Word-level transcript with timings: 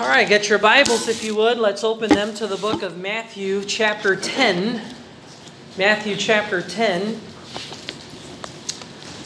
All 0.00 0.08
right, 0.08 0.26
get 0.26 0.48
your 0.48 0.58
Bibles 0.58 1.06
if 1.06 1.22
you 1.22 1.34
would. 1.36 1.58
Let's 1.58 1.84
open 1.84 2.08
them 2.08 2.32
to 2.36 2.46
the 2.46 2.56
book 2.56 2.82
of 2.82 2.96
Matthew, 2.96 3.62
chapter 3.62 4.16
10. 4.16 4.80
Matthew, 5.76 6.16
chapter 6.16 6.62
10. 6.62 7.20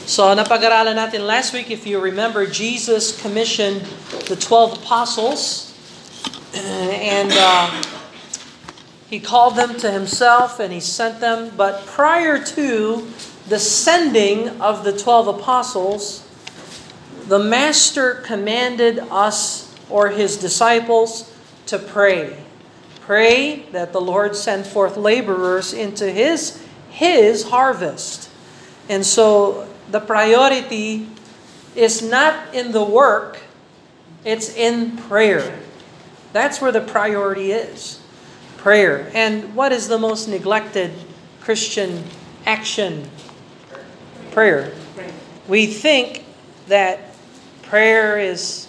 So, 0.03 0.35
napag-aralan 0.35 0.99
natin 0.99 1.25
last 1.25 1.53
week, 1.53 1.71
if 1.71 1.87
you 1.87 2.01
remember, 2.01 2.45
Jesus 2.45 3.15
commissioned 3.15 3.79
the 4.27 4.35
12 4.35 4.83
apostles, 4.83 5.71
and 6.53 7.31
uh, 7.31 7.71
he 9.09 9.21
called 9.21 9.55
them 9.55 9.79
to 9.79 9.89
himself 9.89 10.59
and 10.59 10.73
he 10.73 10.81
sent 10.81 11.21
them. 11.21 11.49
But 11.55 11.85
prior 11.85 12.43
to 12.43 13.07
the 13.47 13.57
sending 13.57 14.59
of 14.59 14.83
the 14.83 14.91
12 14.91 15.39
apostles, 15.39 16.27
the 17.27 17.39
Master 17.39 18.15
commanded 18.27 18.99
us 19.09 19.66
or 19.89 20.09
his 20.09 20.37
disciples 20.37 21.33
to 21.67 21.79
pray. 21.79 22.37
Pray 23.01 23.63
that 23.71 23.93
the 23.93 24.01
Lord 24.01 24.35
send 24.35 24.65
forth 24.65 24.97
laborers 24.97 25.73
into 25.73 26.11
his 26.11 26.63
his 26.89 27.43
harvest. 27.43 28.29
And 28.89 29.05
so 29.05 29.67
the 29.91 29.99
priority 29.99 31.07
is 31.75 32.01
not 32.01 32.55
in 32.55 32.71
the 32.71 32.83
work, 32.83 33.37
it's 34.25 34.53
in 34.55 34.97
prayer. 34.97 35.59
That's 36.33 36.59
where 36.59 36.71
the 36.71 36.81
priority 36.81 37.51
is. 37.51 37.99
Prayer. 38.57 39.11
And 39.13 39.55
what 39.55 39.71
is 39.71 39.87
the 39.87 39.99
most 39.99 40.27
neglected 40.27 40.91
Christian 41.39 42.03
action? 42.45 43.09
Prayer. 44.31 44.73
We 45.47 45.67
think 45.67 46.25
that 46.67 47.15
prayer 47.61 48.19
is 48.19 48.66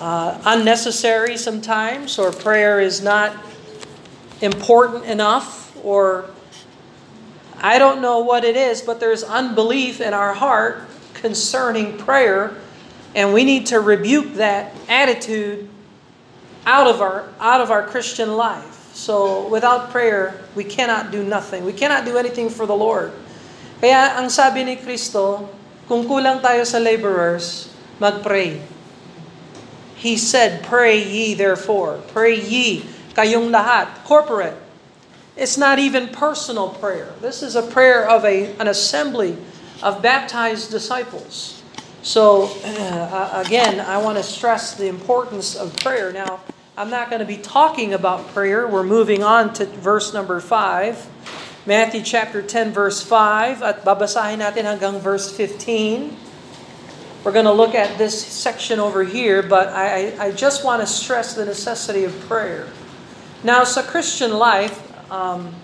uh, 0.00 0.40
unnecessary 0.44 1.36
sometimes, 1.36 2.18
or 2.18 2.32
prayer 2.32 2.80
is 2.80 3.02
not 3.02 3.36
important 4.40 5.04
enough, 5.04 5.74
or 5.84 6.30
I 7.62 7.78
don't 7.78 8.02
know 8.02 8.20
what 8.20 8.44
it 8.44 8.56
is, 8.56 8.82
but 8.82 8.98
there's 8.98 9.22
unbelief 9.22 10.00
in 10.00 10.14
our 10.14 10.34
heart 10.34 10.82
concerning 11.14 11.98
prayer, 11.98 12.50
and 13.14 13.32
we 13.32 13.44
need 13.44 13.66
to 13.70 13.78
rebuke 13.78 14.34
that 14.34 14.74
attitude 14.88 15.70
out 16.66 16.86
of 16.86 16.98
our 17.00 17.30
out 17.38 17.60
of 17.60 17.70
our 17.70 17.86
Christian 17.86 18.34
life. 18.34 18.90
So 18.94 19.48
without 19.48 19.90
prayer, 19.90 20.42
we 20.54 20.64
cannot 20.64 21.10
do 21.10 21.22
nothing. 21.22 21.64
We 21.64 21.72
cannot 21.72 22.04
do 22.04 22.18
anything 22.18 22.50
for 22.50 22.66
the 22.66 22.76
Lord. 22.76 23.14
Kaya 23.80 24.14
ang 24.18 24.30
sabi 24.30 24.62
ni 24.62 24.78
Kristo, 24.78 25.48
kung 25.90 26.06
kulang 26.06 26.38
tayo 26.38 26.62
sa 26.62 26.78
laborers, 26.78 27.66
mag-pray. 27.98 28.71
He 30.02 30.18
said, 30.18 30.64
Pray 30.66 30.98
ye 30.98 31.34
therefore. 31.34 32.02
Pray 32.10 32.34
ye, 32.34 32.82
kayong 33.14 33.54
lahat. 33.54 34.02
Corporate. 34.02 34.58
It's 35.38 35.54
not 35.54 35.78
even 35.78 36.08
personal 36.10 36.74
prayer. 36.74 37.14
This 37.22 37.40
is 37.40 37.54
a 37.54 37.62
prayer 37.62 38.02
of 38.10 38.26
a, 38.26 38.50
an 38.58 38.66
assembly 38.66 39.38
of 39.78 40.02
baptized 40.02 40.74
disciples. 40.74 41.62
So, 42.02 42.50
uh, 42.66 43.44
again, 43.46 43.78
I 43.78 44.02
want 44.02 44.18
to 44.18 44.24
stress 44.24 44.74
the 44.74 44.88
importance 44.88 45.54
of 45.54 45.70
prayer. 45.76 46.10
Now, 46.10 46.40
I'm 46.76 46.90
not 46.90 47.06
going 47.06 47.20
to 47.20 47.28
be 47.28 47.38
talking 47.38 47.94
about 47.94 48.26
prayer. 48.34 48.66
We're 48.66 48.82
moving 48.82 49.22
on 49.22 49.54
to 49.54 49.66
verse 49.66 50.12
number 50.12 50.40
5. 50.40 51.62
Matthew 51.64 52.02
chapter 52.02 52.42
10 52.42 52.74
verse 52.74 53.06
5 53.06 53.62
at 53.62 53.86
babasahin 53.86 54.42
natin 54.42 54.66
hanggang 54.66 54.98
verse 54.98 55.30
15. 55.30 56.31
We're 57.24 57.30
going 57.30 57.44
to 57.44 57.52
look 57.52 57.76
at 57.76 57.98
this 57.98 58.20
section 58.20 58.80
over 58.80 59.04
here, 59.04 59.44
but 59.44 59.68
I, 59.68 60.12
I 60.18 60.32
just 60.32 60.64
want 60.64 60.82
to 60.82 60.86
stress 60.88 61.34
the 61.34 61.44
necessity 61.44 62.02
of 62.02 62.18
prayer. 62.26 62.66
Now, 63.44 63.62
sa 63.62 63.82
Christian 63.82 64.34
life, 64.34 64.74
um, 65.08 65.54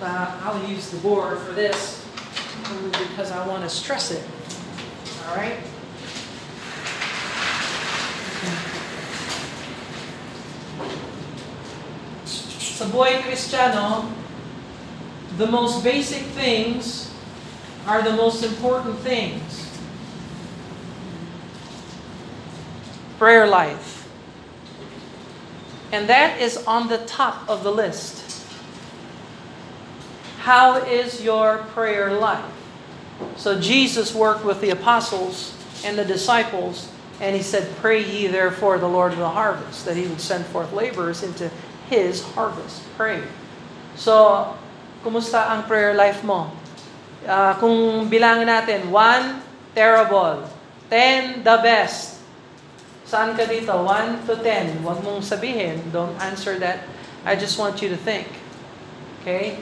uh, 0.00 0.40
I'll 0.42 0.64
use 0.64 0.88
the 0.88 0.96
board 1.04 1.36
for 1.40 1.52
this 1.52 2.02
because 3.12 3.30
I 3.30 3.46
want 3.46 3.62
to 3.62 3.68
stress 3.68 4.10
it. 4.10 4.24
All 5.28 5.36
right? 5.36 5.60
Sa 12.24 12.88
buhay 12.88 13.20
Kristiyano, 13.20 14.08
the 15.36 15.46
most 15.46 15.84
basic 15.84 16.24
things 16.32 17.12
are 17.84 18.00
the 18.00 18.16
most 18.16 18.42
important 18.42 18.96
things. 19.00 19.59
Prayer 23.20 23.44
life. 23.44 24.08
And 25.92 26.08
that 26.08 26.40
is 26.40 26.56
on 26.64 26.88
the 26.88 27.04
top 27.04 27.44
of 27.52 27.60
the 27.60 27.68
list. 27.68 28.24
How 30.40 30.80
is 30.80 31.20
your 31.20 31.68
prayer 31.76 32.16
life? 32.16 32.48
So 33.36 33.60
Jesus 33.60 34.16
worked 34.16 34.40
with 34.40 34.64
the 34.64 34.70
apostles 34.70 35.52
and 35.84 36.00
the 36.00 36.04
disciples, 36.08 36.88
and 37.20 37.36
he 37.36 37.42
said, 37.42 37.68
Pray 37.76 38.00
ye 38.00 38.26
therefore 38.26 38.78
the 38.78 38.88
Lord 38.88 39.12
of 39.12 39.18
the 39.18 39.28
harvest, 39.28 39.84
that 39.84 40.00
he 40.00 40.08
would 40.08 40.24
send 40.24 40.46
forth 40.46 40.72
laborers 40.72 41.22
into 41.22 41.50
his 41.92 42.24
harvest. 42.32 42.80
Pray. 42.96 43.20
So, 43.96 44.56
kumusta 45.04 45.44
ang 45.52 45.68
prayer 45.68 45.92
life 45.92 46.24
mo? 46.24 46.56
Uh, 47.28 47.52
kung 47.60 48.08
bilangin 48.08 48.48
natin, 48.48 48.88
one, 48.88 49.44
terrible. 49.76 50.48
Ten, 50.88 51.44
the 51.44 51.60
best. 51.60 52.19
Saan 53.10 53.34
ka 53.34 53.42
dito? 53.42 53.74
1 53.74 54.22
to 54.30 54.38
10. 54.38 54.86
Huwag 54.86 55.02
mong 55.02 55.26
sabihin. 55.26 55.82
Don't 55.90 56.14
answer 56.22 56.62
that. 56.62 56.86
I 57.26 57.34
just 57.34 57.58
want 57.58 57.82
you 57.82 57.90
to 57.90 57.98
think. 57.98 58.30
Okay? 59.18 59.58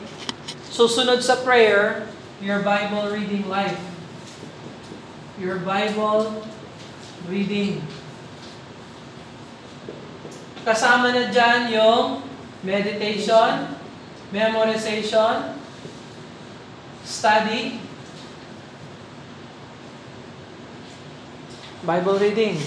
So, 0.69 0.85
sunod 0.85 1.25
sa 1.25 1.41
prayer, 1.41 2.05
your 2.45 2.61
Bible 2.61 3.09
reading 3.09 3.49
life. 3.49 3.81
Your 5.41 5.65
Bible 5.65 6.45
reading. 7.25 7.81
Kasama 10.69 11.17
na 11.17 11.33
dyan 11.33 11.73
yung 11.73 12.21
meditation, 12.61 13.73
memorization, 14.29 15.57
study, 17.01 17.81
Bible 21.89 22.21
reading. 22.21 22.61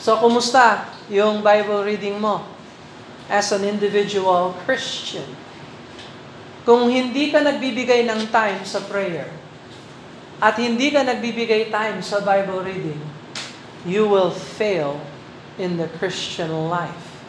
So, 0.00 0.16
kumusta 0.16 0.88
yung 1.12 1.44
Bible 1.44 1.84
reading 1.84 2.16
mo 2.16 2.40
as 3.28 3.52
an 3.52 3.68
individual 3.68 4.56
Christian? 4.64 5.28
Kung 6.64 6.88
hindi 6.88 7.28
ka 7.28 7.44
nagbibigay 7.44 8.08
ng 8.08 8.32
time 8.32 8.64
sa 8.64 8.80
prayer 8.80 9.28
at 10.40 10.56
hindi 10.56 10.88
ka 10.88 11.04
nagbibigay 11.04 11.68
time 11.68 12.00
sa 12.00 12.24
Bible 12.24 12.64
reading, 12.64 12.96
you 13.84 14.08
will 14.08 14.32
fail 14.32 15.04
in 15.60 15.76
the 15.76 15.92
Christian 16.00 16.48
life. 16.72 17.20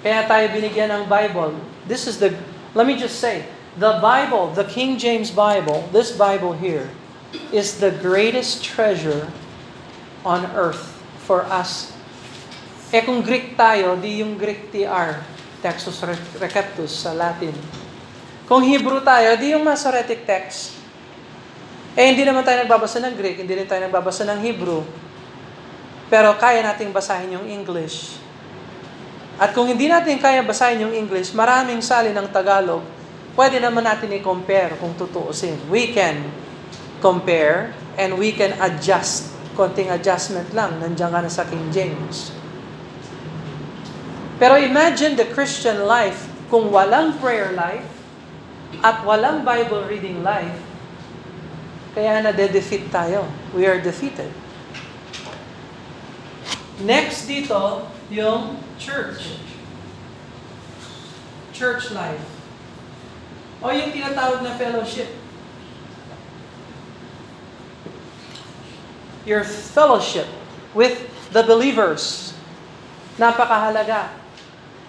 Kaya 0.00 0.24
tayo 0.24 0.48
binigyan 0.48 0.88
ng 0.96 1.04
Bible. 1.12 1.60
This 1.84 2.08
is 2.08 2.16
the, 2.16 2.32
let 2.72 2.88
me 2.88 2.96
just 2.96 3.20
say, 3.20 3.44
the 3.76 4.00
Bible, 4.00 4.48
the 4.56 4.64
King 4.64 4.96
James 4.96 5.28
Bible, 5.28 5.84
this 5.92 6.08
Bible 6.08 6.56
here, 6.56 6.88
is 7.52 7.84
the 7.84 7.92
greatest 7.92 8.64
treasure 8.64 9.28
on 10.26 10.42
earth 10.58 10.90
for 11.22 11.46
us. 11.46 11.94
Eh 12.90 13.02
kung 13.06 13.22
Greek 13.22 13.54
tayo, 13.54 13.94
di 13.94 14.26
yung 14.26 14.34
Greek 14.34 14.74
TR, 14.74 15.22
Textus 15.62 16.02
Receptus 16.42 17.06
sa 17.06 17.14
Latin. 17.14 17.54
Kung 18.50 18.62
Hebrew 18.62 19.02
tayo, 19.02 19.38
di 19.38 19.54
yung 19.54 19.62
Masoretic 19.62 20.26
text. 20.26 20.74
Eh 21.94 22.10
hindi 22.10 22.26
naman 22.26 22.42
tayo 22.42 22.62
nagbabasa 22.62 22.98
ng 23.02 23.14
Greek, 23.14 23.42
hindi 23.42 23.54
rin 23.54 23.66
tayo 23.66 23.82
nagbabasa 23.86 24.26
ng 24.26 24.38
Hebrew. 24.42 24.82
Pero 26.06 26.34
kaya 26.38 26.62
nating 26.62 26.94
basahin 26.94 27.38
yung 27.38 27.46
English. 27.46 28.18
At 29.36 29.50
kung 29.50 29.66
hindi 29.66 29.90
natin 29.90 30.18
kaya 30.22 30.42
basahin 30.46 30.86
yung 30.86 30.94
English, 30.94 31.34
maraming 31.34 31.82
sali 31.82 32.14
ng 32.14 32.30
Tagalog, 32.30 32.82
pwede 33.34 33.58
naman 33.58 33.82
natin 33.82 34.14
i-compare 34.14 34.78
kung 34.78 34.94
tutuusin. 34.94 35.58
We 35.66 35.90
can 35.90 36.22
compare 37.04 37.76
and 38.00 38.16
we 38.16 38.32
can 38.32 38.56
adjust 38.62 39.35
konting 39.56 39.88
adjustment 39.88 40.52
lang, 40.52 40.76
nandiyan 40.78 41.10
ka 41.10 41.20
na 41.24 41.32
sa 41.32 41.48
King 41.48 41.72
James. 41.72 42.30
Pero 44.36 44.60
imagine 44.60 45.16
the 45.16 45.24
Christian 45.32 45.88
life 45.88 46.28
kung 46.52 46.68
walang 46.68 47.16
prayer 47.16 47.56
life 47.56 47.88
at 48.84 49.00
walang 49.08 49.42
Bible 49.42 49.88
reading 49.88 50.20
life, 50.20 50.60
kaya 51.96 52.20
na-defeat 52.20 52.92
tayo. 52.92 53.24
We 53.56 53.64
are 53.64 53.80
defeated. 53.80 54.28
Next 56.84 57.24
dito, 57.24 57.88
yung 58.12 58.60
church. 58.76 59.40
Church 61.56 61.88
life. 61.96 62.20
O 63.64 63.72
yung 63.72 63.88
tinatawag 63.96 64.44
na 64.44 64.52
fellowship. 64.60 65.08
Your 69.26 69.42
fellowship 69.42 70.30
with 70.70 71.02
the 71.34 71.42
believers. 71.42 72.30
Napakahalaga. 73.18 74.14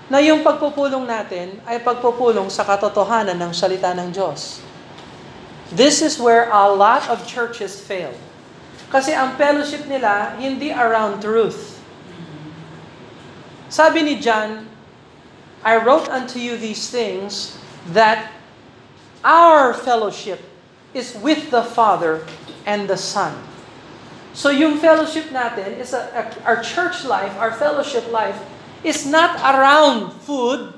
Na 0.08 0.22
yung 0.22 0.46
pagpupulong 0.46 1.04
natin 1.04 1.60
ay 1.66 1.82
pagpupulong 1.82 2.48
sa 2.48 2.64
katotohanan 2.64 3.36
ng 3.36 3.52
salita 3.52 3.92
ng 3.98 4.14
Diyos. 4.14 4.62
This 5.74 6.00
is 6.00 6.16
where 6.16 6.48
a 6.48 6.70
lot 6.72 7.10
of 7.12 7.28
churches 7.28 7.76
fail. 7.82 8.16
Kasi 8.88 9.12
ang 9.12 9.36
fellowship 9.36 9.84
nila 9.90 10.40
hindi 10.40 10.72
around 10.72 11.20
truth. 11.20 11.76
Sabi 13.68 14.00
ni 14.08 14.16
John, 14.24 14.64
I 15.60 15.76
wrote 15.76 16.08
unto 16.08 16.40
you 16.40 16.56
these 16.56 16.88
things 16.88 17.60
that 17.92 18.32
our 19.28 19.76
fellowship 19.76 20.40
is 20.96 21.12
with 21.20 21.52
the 21.52 21.64
Father 21.64 22.24
and 22.64 22.88
the 22.88 22.96
Son. 22.96 23.36
So 24.38 24.54
yung 24.54 24.78
fellowship 24.78 25.34
natin 25.34 25.82
is 25.82 25.98
a, 25.98 26.06
a- 26.14 26.38
our 26.46 26.62
church 26.62 27.10
life, 27.10 27.34
our 27.42 27.50
fellowship 27.50 28.06
life 28.14 28.38
is 28.86 29.10
not 29.10 29.34
around 29.42 30.14
food. 30.22 30.78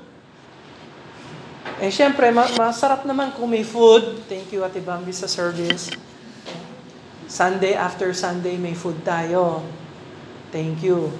Eh 1.76 1.92
syempre, 1.92 2.32
ma- 2.32 2.48
masarap 2.56 3.04
naman 3.04 3.36
kung 3.36 3.52
may 3.52 3.60
food. 3.60 4.24
Thank 4.24 4.56
you 4.56 4.64
Ate 4.64 4.80
Bambi 4.80 5.12
sa 5.12 5.28
service. 5.28 5.92
Sunday 7.28 7.76
after 7.76 8.16
Sunday 8.16 8.56
may 8.56 8.72
food 8.72 9.04
tayo. 9.04 9.60
Thank 10.48 10.80
you. 10.80 11.12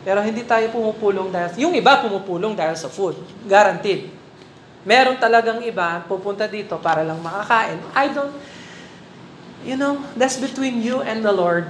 Pero 0.00 0.24
hindi 0.24 0.48
tayo 0.48 0.72
pumupulong 0.72 1.28
dahil, 1.28 1.60
yung 1.60 1.76
iba 1.76 2.00
pumupulong 2.00 2.56
dahil 2.56 2.72
sa 2.72 2.88
food. 2.88 3.20
Guaranteed. 3.44 4.08
Meron 4.86 5.18
talagang 5.20 5.60
iba 5.60 6.00
pupunta 6.08 6.48
dito 6.48 6.78
para 6.80 7.02
lang 7.04 7.18
makakain. 7.20 7.78
I 7.92 8.06
don't, 8.14 8.32
you 9.66 9.74
know, 9.74 9.98
that's 10.14 10.38
between 10.38 10.78
you 10.78 11.02
and 11.02 11.26
the 11.26 11.34
Lord. 11.34 11.66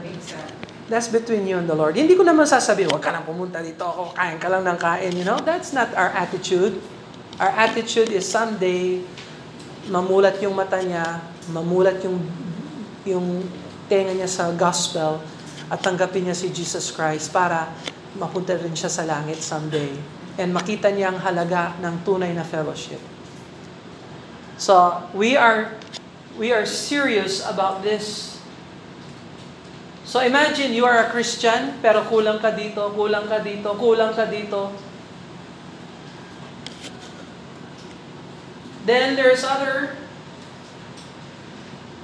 That's 0.87 1.08
between 1.08 1.48
you 1.48 1.56
and 1.58 1.66
the 1.66 1.75
Lord. 1.75 1.96
Hindi 1.96 2.14
ko 2.14 2.22
naman 2.22 2.46
sasabihin, 2.46 2.93
huwag 2.93 3.02
ka 3.02 3.10
lang 3.10 3.25
pumunta 3.25 3.58
dito, 3.64 3.82
ako, 3.82 4.14
kain 4.14 4.38
ka 4.38 4.46
lang 4.52 4.62
ng 4.69 4.78
kain, 4.78 5.12
you 5.16 5.25
know? 5.26 5.40
That's 5.40 5.75
not 5.75 5.90
our 5.96 6.12
attitude. 6.14 6.78
Our 7.43 7.50
attitude 7.50 8.12
is 8.12 8.28
someday, 8.28 9.02
mamulat 9.90 10.38
yung 10.44 10.54
mata 10.54 10.78
niya, 10.78 11.25
mamulat 11.50 11.98
yung, 12.06 12.22
yung 13.02 13.43
tenga 13.90 14.14
niya 14.14 14.31
sa 14.31 14.52
gospel, 14.54 15.19
at 15.66 15.82
tanggapin 15.82 16.31
niya 16.31 16.37
si 16.38 16.54
Jesus 16.54 16.94
Christ 16.94 17.34
para 17.34 17.66
mapunta 18.14 18.54
rin 18.54 18.76
siya 18.76 18.87
sa 18.87 19.02
langit 19.02 19.42
someday. 19.42 19.90
And 20.38 20.54
makita 20.54 20.94
niya 20.94 21.10
ang 21.10 21.19
halaga 21.19 21.75
ng 21.82 22.06
tunay 22.06 22.31
na 22.31 22.46
fellowship. 22.46 23.02
So, 24.54 25.02
we 25.10 25.34
are 25.34 25.75
we 26.38 26.53
are 26.53 26.65
serious 26.65 27.41
about 27.44 27.83
this. 27.83 28.37
So 30.05 30.21
imagine 30.21 30.73
you 30.73 30.87
are 30.87 31.05
a 31.05 31.11
Christian 31.11 31.81
pero 31.83 32.06
kulang 32.06 32.38
ka 32.38 32.55
dito, 32.55 32.93
kulang 32.94 33.27
ka 33.27 33.43
dito, 33.43 33.75
kulang 33.75 34.15
ka 34.15 34.29
dito. 34.31 34.71
Then 38.87 39.19
there's 39.19 39.43
other 39.43 39.99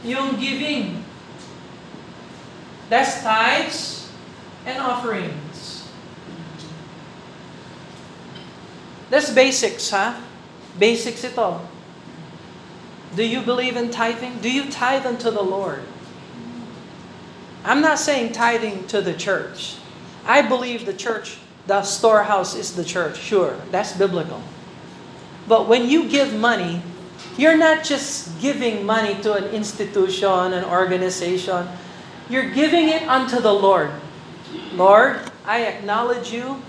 yung 0.02 0.34
giving. 0.34 1.06
That's 2.90 3.23
tithes 3.23 4.11
and 4.67 4.82
offerings. 4.82 5.87
That's 9.08 9.31
basics, 9.31 9.93
ha? 9.94 10.19
Basics 10.75 11.23
ito. 11.23 11.71
Do 13.14 13.24
you 13.26 13.42
believe 13.42 13.76
in 13.76 13.90
tithing? 13.90 14.38
Do 14.38 14.50
you 14.50 14.70
tithe 14.70 15.06
unto 15.06 15.30
the 15.30 15.42
Lord? 15.42 15.82
I'm 17.64 17.80
not 17.80 17.98
saying 17.98 18.32
tithing 18.32 18.86
to 18.88 19.00
the 19.00 19.12
church. 19.12 19.76
I 20.24 20.42
believe 20.42 20.86
the 20.86 20.94
church, 20.94 21.38
the 21.66 21.82
storehouse 21.82 22.54
is 22.54 22.74
the 22.74 22.84
church. 22.84 23.18
Sure, 23.18 23.56
that's 23.70 23.92
biblical. 23.92 24.42
But 25.46 25.68
when 25.68 25.88
you 25.88 26.08
give 26.08 26.34
money, 26.34 26.82
you're 27.36 27.56
not 27.56 27.84
just 27.84 28.40
giving 28.40 28.84
money 28.84 29.14
to 29.22 29.34
an 29.34 29.44
institution, 29.54 30.52
an 30.52 30.64
organization. 30.64 31.68
You're 32.28 32.50
giving 32.50 32.88
it 32.88 33.02
unto 33.08 33.40
the 33.40 33.52
Lord. 33.52 33.90
Lord, 34.72 35.20
I 35.44 35.66
acknowledge 35.66 36.32
you. 36.32 36.62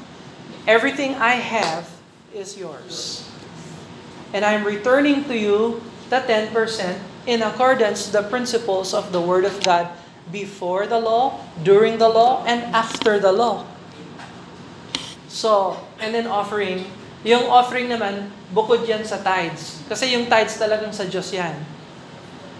Everything 0.67 1.15
I 1.15 1.35
have 1.35 1.89
is 2.33 2.57
yours. 2.57 3.29
And 4.33 4.43
I'm 4.43 4.63
returning 4.63 5.23
to 5.25 5.37
you 5.37 5.81
the 6.13 6.21
10% 6.21 6.54
in 7.25 7.42
accordance 7.42 8.06
to 8.06 8.13
the 8.13 8.21
principles 8.30 8.94
of 8.94 9.10
the 9.10 9.18
Word 9.18 9.50
of 9.50 9.57
God 9.65 9.89
before 10.30 10.86
the 10.86 11.01
law, 11.01 11.42
during 11.65 11.98
the 11.98 12.07
law, 12.07 12.45
and 12.45 12.62
after 12.69 13.18
the 13.18 13.33
law. 13.33 13.65
So, 15.25 15.81
and 15.98 16.13
then 16.13 16.30
offering. 16.30 16.86
Yung 17.25 17.50
offering 17.50 17.89
naman, 17.89 18.30
bukod 18.54 18.86
yan 18.86 19.01
sa 19.01 19.18
tithes. 19.18 19.81
Kasi 19.89 20.13
yung 20.13 20.30
tithes 20.30 20.62
talagang 20.62 20.94
sa 20.94 21.10
Diyos 21.10 21.33
yan. 21.33 21.57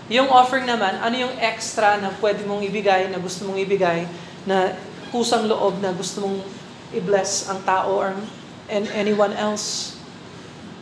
Yung 0.10 0.28
offering 0.34 0.66
naman, 0.66 0.98
ano 0.98 1.14
yung 1.14 1.36
extra 1.38 2.02
na 2.02 2.10
pwede 2.18 2.42
mong 2.50 2.66
ibigay, 2.66 3.14
na 3.14 3.22
gusto 3.22 3.46
mong 3.46 3.62
ibigay, 3.62 4.10
na 4.50 4.74
kusang 5.14 5.46
loob 5.46 5.78
na 5.78 5.94
gusto 5.94 6.26
mong 6.26 6.42
i-bless 6.90 7.48
ang 7.48 7.62
tao 7.62 8.02
or 8.02 8.12
and 8.66 8.90
anyone 8.98 9.32
else. 9.38 9.96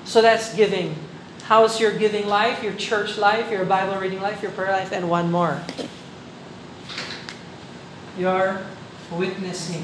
So 0.07 0.23
that's 0.23 0.55
giving. 0.55 1.10
How's 1.51 1.81
your 1.83 1.91
giving 1.91 2.31
life, 2.31 2.63
your 2.63 2.71
church 2.79 3.17
life, 3.17 3.51
your 3.51 3.65
Bible 3.65 3.99
reading 3.99 4.21
life, 4.21 4.41
your 4.41 4.55
prayer 4.55 4.71
life, 4.71 4.93
and 4.93 5.09
one 5.09 5.29
more. 5.29 5.59
Your 8.17 8.63
witnessing. 9.11 9.83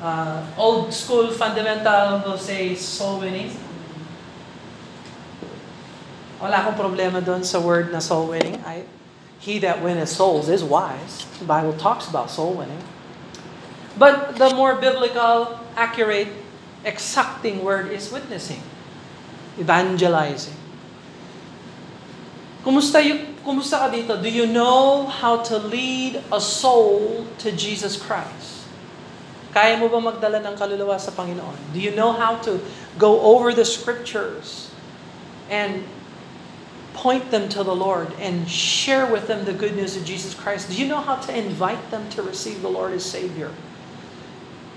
Uh, 0.00 0.46
old 0.56 0.94
school 0.94 1.30
fundamental 1.30 2.24
will 2.24 2.38
say 2.40 2.74
soul 2.74 3.20
winning. 3.20 3.52
Wala 6.40 6.64
akong 6.64 6.80
problema 6.80 7.20
doon 7.20 7.44
sa 7.44 7.60
word 7.60 7.92
na 7.92 8.00
soul 8.00 8.32
winning. 8.32 8.56
I, 8.64 8.88
he 9.44 9.60
that 9.60 9.84
winneth 9.84 10.08
souls 10.08 10.48
is 10.48 10.64
wise. 10.64 11.28
The 11.36 11.44
Bible 11.44 11.76
talks 11.76 12.08
about 12.08 12.32
soul 12.32 12.56
winning. 12.56 12.80
But 14.00 14.40
the 14.40 14.56
more 14.56 14.80
biblical, 14.80 15.60
accurate, 15.76 16.32
exacting 16.88 17.60
word 17.60 17.92
is 17.92 18.08
witnessing. 18.08 18.64
Evangelizing. 19.60 20.56
Kumusta, 22.64 23.04
yung, 23.04 23.36
kumusta 23.44 23.76
ka 23.76 23.88
dito? 23.92 24.16
Do 24.16 24.32
you 24.32 24.48
know 24.48 25.04
how 25.04 25.44
to 25.44 25.60
lead 25.60 26.24
a 26.32 26.40
soul 26.40 27.28
to 27.44 27.52
Jesus 27.52 28.00
Christ? 28.00 28.64
Kaya 29.52 29.76
mo 29.76 29.92
ba 29.92 30.00
magdala 30.00 30.40
ng 30.48 30.56
kaluluwa 30.56 30.96
sa 30.96 31.12
Panginoon? 31.12 31.76
Do 31.76 31.80
you 31.80 31.92
know 31.92 32.16
how 32.16 32.40
to 32.40 32.56
go 32.96 33.20
over 33.20 33.52
the 33.52 33.68
scriptures 33.68 34.72
and 35.52 35.84
point 36.96 37.28
them 37.28 37.52
to 37.52 37.60
the 37.60 37.76
Lord 37.76 38.08
and 38.16 38.48
share 38.48 39.04
with 39.04 39.28
them 39.28 39.44
the 39.44 39.52
good 39.52 39.76
news 39.76 39.92
of 39.92 40.08
Jesus 40.08 40.32
Christ? 40.32 40.72
Do 40.72 40.76
you 40.76 40.88
know 40.88 41.04
how 41.04 41.20
to 41.28 41.30
invite 41.36 41.92
them 41.92 42.08
to 42.16 42.24
receive 42.24 42.64
the 42.64 42.72
Lord 42.72 42.96
as 42.96 43.04
Savior? 43.04 43.52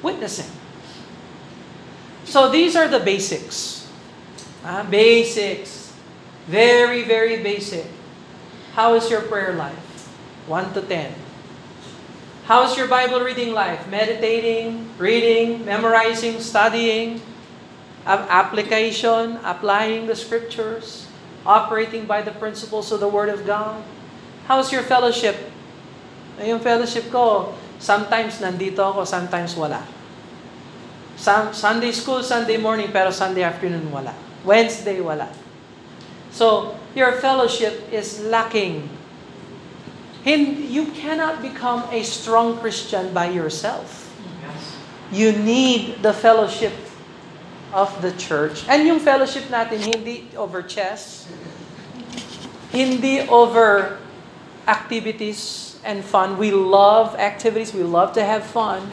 Witnessing. 0.03 0.51
So 2.25 2.51
these 2.51 2.75
are 2.75 2.87
the 2.87 2.99
basics. 2.99 3.87
Ah, 4.63 4.83
basics. 4.83 5.95
Very, 6.47 7.03
very 7.03 7.41
basic. 7.41 7.87
How 8.75 8.95
is 8.95 9.09
your 9.09 9.21
prayer 9.21 9.53
life? 9.55 9.79
1 10.47 10.73
to 10.73 10.81
10. 10.81 11.15
How's 12.43 12.75
your 12.75 12.91
Bible 12.91 13.23
reading 13.23 13.55
life? 13.55 13.87
Meditating, 13.87 14.91
reading, 14.99 15.63
memorizing, 15.63 16.43
studying, 16.43 17.23
application, 18.03 19.39
applying 19.47 20.07
the 20.07 20.15
scriptures, 20.15 21.07
operating 21.45 22.03
by 22.03 22.21
the 22.21 22.35
principles 22.35 22.91
of 22.91 22.99
the 22.99 23.07
Word 23.07 23.29
of 23.29 23.47
God. 23.47 23.79
How's 24.47 24.71
your 24.75 24.83
fellowship? 24.83 25.39
Yung 26.43 26.59
fellowship 26.59 27.07
ko, 27.07 27.55
sometimes 27.83 28.39
nandito 28.39 28.79
ako, 28.79 29.03
sometimes 29.03 29.51
wala. 29.59 29.83
Sun- 31.19 31.51
Sunday 31.51 31.91
school, 31.91 32.23
Sunday 32.23 32.55
morning, 32.55 32.87
pero 32.95 33.11
Sunday 33.11 33.43
afternoon 33.43 33.91
wala. 33.91 34.15
Wednesday 34.47 35.03
wala. 35.03 35.27
So, 36.31 36.79
your 36.95 37.19
fellowship 37.19 37.91
is 37.91 38.23
lacking. 38.23 38.87
You 40.23 40.87
cannot 40.95 41.43
become 41.43 41.83
a 41.91 42.01
strong 42.07 42.57
Christian 42.63 43.11
by 43.11 43.27
yourself. 43.29 44.07
You 45.11 45.35
need 45.35 46.01
the 46.01 46.15
fellowship 46.15 46.73
of 47.75 47.91
the 48.01 48.15
church. 48.15 48.63
And 48.71 48.87
yung 48.87 49.03
fellowship 49.03 49.51
natin, 49.51 49.83
hindi 49.83 50.31
over 50.33 50.63
chess, 50.63 51.27
hindi 52.71 53.27
over 53.27 53.99
activities 54.65 55.72
and 55.83 56.03
fun. 56.03 56.39
We 56.39 56.51
love 56.51 57.15
activities, 57.15 57.73
we 57.73 57.83
love 57.83 58.11
to 58.15 58.23
have 58.23 58.43
fun. 58.43 58.91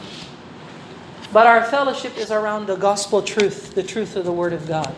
But 1.31 1.47
our 1.47 1.63
fellowship 1.63 2.19
is 2.19 2.29
around 2.29 2.67
the 2.67 2.75
gospel 2.75 3.23
truth, 3.23 3.73
the 3.73 3.83
truth 3.83 4.15
of 4.15 4.27
the 4.27 4.35
Word 4.35 4.51
of 4.51 4.67
God. 4.67 4.91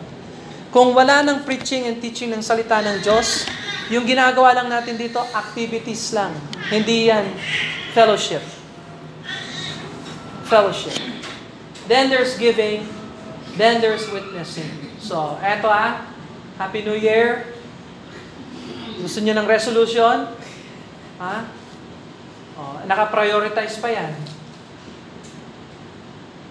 Kung 0.74 0.90
wala 0.90 1.22
ng 1.22 1.46
preaching 1.46 1.86
and 1.86 2.02
teaching 2.02 2.34
ng 2.34 2.42
salita 2.42 2.82
ng 2.82 2.98
Diyos, 3.06 3.46
Yung 3.92 4.08
ginagawa 4.08 4.56
lang 4.56 4.72
natin 4.72 4.96
dito, 4.96 5.20
activities 5.36 6.16
lang. 6.16 6.32
Hindi 6.72 7.12
yan 7.12 7.28
fellowship. 7.92 8.40
Fellowship. 10.48 10.96
Then 11.84 12.08
there's 12.08 12.40
giving. 12.40 12.88
Then 13.60 13.84
there's 13.84 14.08
witnessing. 14.08 14.72
So, 15.04 15.36
eto 15.44 15.68
ah. 15.68 16.00
Happy 16.56 16.80
New 16.80 16.96
Year. 16.96 17.52
Gusto 19.04 19.20
niyo 19.20 19.36
ng 19.36 19.44
resolution? 19.44 20.32
Ha? 21.20 21.44
Oh, 22.54 22.78
naka-prioritize 22.86 23.82
pa 23.82 23.90
yan. 23.90 24.14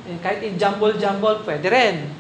And 0.03 0.19
kahit 0.19 0.43
i-jumble-jumble, 0.43 1.47
pwede 1.47 1.67
rin. 1.71 2.11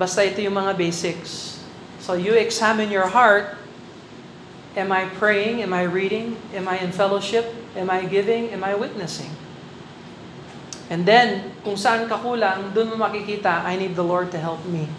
Basta 0.00 0.24
ito 0.24 0.40
yung 0.40 0.56
mga 0.56 0.72
basics. 0.72 1.60
So 2.00 2.16
you 2.16 2.32
examine 2.32 2.88
your 2.88 3.12
heart. 3.12 3.60
Am 4.72 4.88
I 4.88 5.04
praying? 5.20 5.60
Am 5.60 5.76
I 5.76 5.84
reading? 5.84 6.40
Am 6.56 6.64
I 6.64 6.80
in 6.80 6.96
fellowship? 6.96 7.44
Am 7.76 7.92
I 7.92 8.08
giving? 8.08 8.48
Am 8.56 8.64
I 8.64 8.72
witnessing? 8.72 9.28
And 10.88 11.04
then, 11.04 11.54
kung 11.62 11.76
saan 11.78 12.08
ka 12.10 12.18
kulang, 12.18 12.74
dun 12.74 12.90
mo 12.90 12.98
makikita, 12.98 13.62
I 13.62 13.78
need 13.78 13.94
the 13.94 14.02
Lord 14.02 14.34
to 14.34 14.40
help 14.40 14.64
me. 14.66 14.90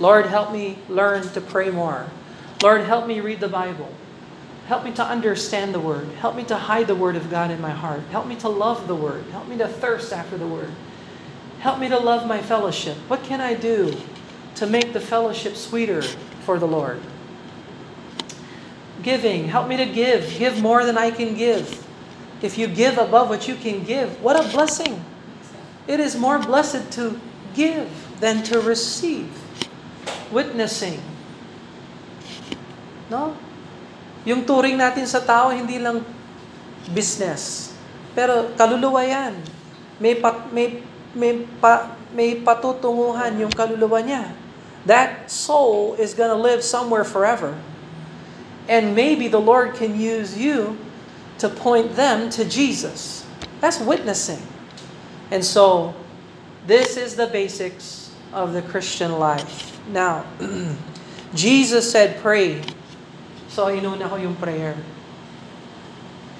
Lord, 0.00 0.26
help 0.26 0.50
me 0.50 0.80
learn 0.88 1.28
to 1.36 1.40
pray 1.44 1.68
more. 1.68 2.08
Lord, 2.64 2.88
help 2.88 3.04
me 3.06 3.20
read 3.20 3.38
the 3.38 3.52
Bible. 3.52 3.92
Help 4.70 4.84
me 4.84 4.92
to 4.92 5.04
understand 5.04 5.74
the 5.74 5.80
Word. 5.80 6.06
Help 6.20 6.36
me 6.36 6.44
to 6.44 6.54
hide 6.54 6.86
the 6.86 6.94
Word 6.94 7.16
of 7.16 7.28
God 7.28 7.50
in 7.50 7.60
my 7.60 7.72
heart. 7.72 8.02
Help 8.12 8.28
me 8.28 8.36
to 8.36 8.48
love 8.48 8.86
the 8.86 8.94
Word. 8.94 9.24
Help 9.32 9.48
me 9.48 9.58
to 9.58 9.66
thirst 9.66 10.12
after 10.12 10.38
the 10.38 10.46
Word. 10.46 10.70
Help 11.58 11.80
me 11.80 11.88
to 11.88 11.98
love 11.98 12.24
my 12.24 12.40
fellowship. 12.40 12.96
What 13.08 13.24
can 13.24 13.40
I 13.40 13.54
do 13.54 13.96
to 14.54 14.68
make 14.68 14.92
the 14.92 15.00
fellowship 15.00 15.56
sweeter 15.56 16.02
for 16.02 16.60
the 16.60 16.68
Lord? 16.68 17.00
Giving. 19.02 19.48
Help 19.48 19.66
me 19.66 19.76
to 19.76 19.86
give. 19.86 20.38
Give 20.38 20.62
more 20.62 20.84
than 20.84 20.96
I 20.96 21.10
can 21.10 21.34
give. 21.34 21.84
If 22.40 22.56
you 22.56 22.68
give 22.68 22.96
above 22.96 23.28
what 23.28 23.48
you 23.48 23.56
can 23.56 23.82
give, 23.82 24.22
what 24.22 24.36
a 24.36 24.48
blessing. 24.50 25.04
It 25.88 25.98
is 25.98 26.14
more 26.14 26.38
blessed 26.38 26.92
to 26.92 27.20
give 27.54 27.90
than 28.20 28.44
to 28.44 28.60
receive. 28.60 29.36
Witnessing. 30.30 31.02
No? 33.10 33.36
Yung 34.28 34.44
turing 34.44 34.76
natin 34.76 35.08
sa 35.08 35.20
tao, 35.24 35.52
hindi 35.52 35.80
lang 35.80 36.04
business. 36.92 37.72
Pero 38.12 38.52
kaluluwa 38.58 39.00
yan. 39.04 39.36
May, 40.00 40.16
pat, 40.16 40.48
may 40.52 40.80
may, 41.14 41.46
pa, 41.58 41.96
may 42.14 42.38
patutunguhan 42.38 43.34
yung 43.38 43.50
kaluluwa 43.50 44.02
niya. 44.02 44.30
That 44.86 45.30
soul 45.30 45.94
is 45.98 46.14
to 46.32 46.38
live 46.38 46.64
somewhere 46.64 47.04
forever. 47.04 47.58
And 48.70 48.94
maybe 48.94 49.28
the 49.28 49.42
Lord 49.42 49.74
can 49.74 49.98
use 49.98 50.38
you 50.38 50.78
to 51.42 51.48
point 51.48 51.96
them 51.96 52.30
to 52.38 52.46
Jesus. 52.46 53.26
That's 53.60 53.80
witnessing. 53.80 54.40
And 55.30 55.44
so, 55.44 55.94
this 56.66 56.96
is 56.96 57.16
the 57.16 57.26
basics 57.26 58.14
of 58.32 58.52
the 58.52 58.62
Christian 58.62 59.18
life. 59.18 59.78
Now, 59.90 60.24
Jesus 61.34 61.90
said, 61.90 62.20
pray. 62.22 62.62
So, 63.60 63.68
inuna 63.68 64.08
ko 64.08 64.16
yung 64.16 64.40
prayer. 64.40 64.72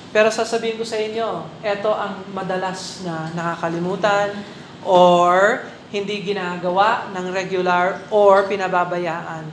Pero 0.09 0.33
sasabihin 0.33 0.81
ko 0.81 0.89
sa 0.89 0.97
inyo, 0.97 1.45
ito 1.61 1.93
ang 1.93 2.25
madalas 2.33 3.05
na 3.05 3.29
nakakalimutan, 3.37 4.41
or 4.89 5.69
hindi 5.93 6.25
ginagawa 6.25 7.13
ng 7.13 7.29
regular 7.29 8.01
or 8.09 8.49
pinababayaan. 8.49 9.53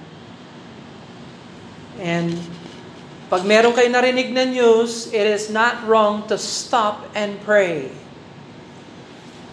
And 1.99 2.39
pag 3.27 3.43
meron 3.43 3.75
kayo 3.75 3.91
narinig 3.91 4.31
na 4.31 4.47
news, 4.47 5.11
it 5.11 5.27
is 5.27 5.51
not 5.51 5.83
wrong 5.83 6.23
to 6.31 6.39
stop 6.39 7.03
and 7.19 7.35
pray. 7.43 7.91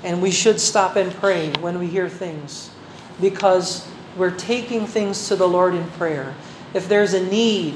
And 0.07 0.23
we 0.23 0.31
should 0.31 0.63
stop 0.63 0.95
and 0.95 1.11
pray 1.19 1.51
when 1.59 1.83
we 1.83 1.91
hear 1.91 2.07
things 2.07 2.71
because 3.19 3.91
we're 4.15 4.39
taking 4.39 4.87
things 4.87 5.27
to 5.27 5.35
the 5.35 5.51
Lord 5.51 5.75
in 5.75 5.91
prayer. 5.99 6.39
If 6.79 6.87
there's 6.87 7.11
a 7.11 7.25
need, 7.27 7.75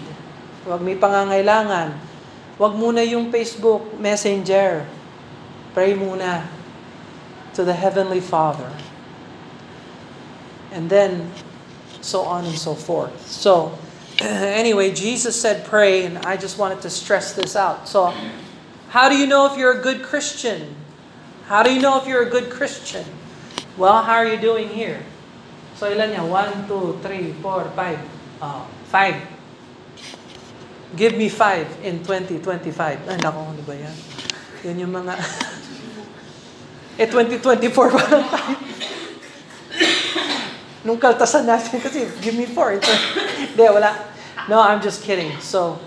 wag 0.68 0.84
may 0.84 0.94
pangangailangan, 0.94 1.96
wag 2.60 2.72
muna 2.76 3.00
yung 3.00 3.32
Facebook 3.32 3.96
Messenger. 3.96 4.84
Pray 5.72 5.96
muna 5.96 6.44
to 7.56 7.64
the 7.64 7.72
Heavenly 7.72 8.20
Father. 8.20 8.68
And 10.68 10.92
then, 10.92 11.32
so 12.04 12.22
on 12.28 12.44
and 12.44 12.58
so 12.58 12.75
forth. 12.76 13.16
So, 13.25 13.72
anyway, 14.20 14.92
Jesus 14.92 15.34
said 15.34 15.64
pray, 15.64 16.04
and 16.04 16.18
I 16.28 16.37
just 16.37 16.58
wanted 16.58 16.82
to 16.82 16.90
stress 16.90 17.32
this 17.32 17.56
out. 17.56 17.88
So, 17.88 18.12
how 18.90 19.08
do 19.08 19.16
you 19.16 19.26
know 19.26 19.46
if 19.46 19.56
you're 19.56 19.80
a 19.80 19.82
good 19.82 20.02
Christian? 20.02 20.76
How 21.46 21.62
do 21.62 21.72
you 21.72 21.80
know 21.80 21.96
if 22.00 22.06
you're 22.06 22.26
a 22.26 22.30
good 22.30 22.50
Christian? 22.50 23.04
Well, 23.76 24.02
how 24.02 24.20
are 24.20 24.26
you 24.26 24.37
doing 24.37 24.68
here? 24.68 25.00
So, 25.80 25.88
ilan 25.88 26.12
niya? 26.12 26.26
One, 26.26 26.66
two, 26.68 26.98
three, 27.00 27.32
four, 27.40 27.64
five. 27.72 28.02
Uh, 28.42 28.66
five. 28.90 29.38
Give 30.97 31.16
me 31.16 31.28
five 31.28 31.68
in 31.85 32.00
2025. 32.00 33.09
Ay, 33.09 33.16
nako, 33.21 33.45
ano 33.45 33.62
ba 33.68 33.75
yan? 33.76 33.97
Yan 34.64 34.76
yung 34.88 34.95
mga... 34.95 35.14
Eh, 36.99 37.07
2024 37.07 37.95
pa 37.95 38.02
lang 38.11 38.26
tayo. 38.26 38.59
Nung 40.87 40.99
kaltasan 40.99 41.47
natin 41.47 41.78
kasi, 41.78 42.11
give 42.18 42.35
me 42.35 42.42
four. 42.42 42.75
Hindi, 42.75 43.64
wala. 43.71 43.95
No, 44.50 44.59
I'm 44.59 44.83
just 44.83 45.07
kidding. 45.07 45.30
So, 45.38 45.78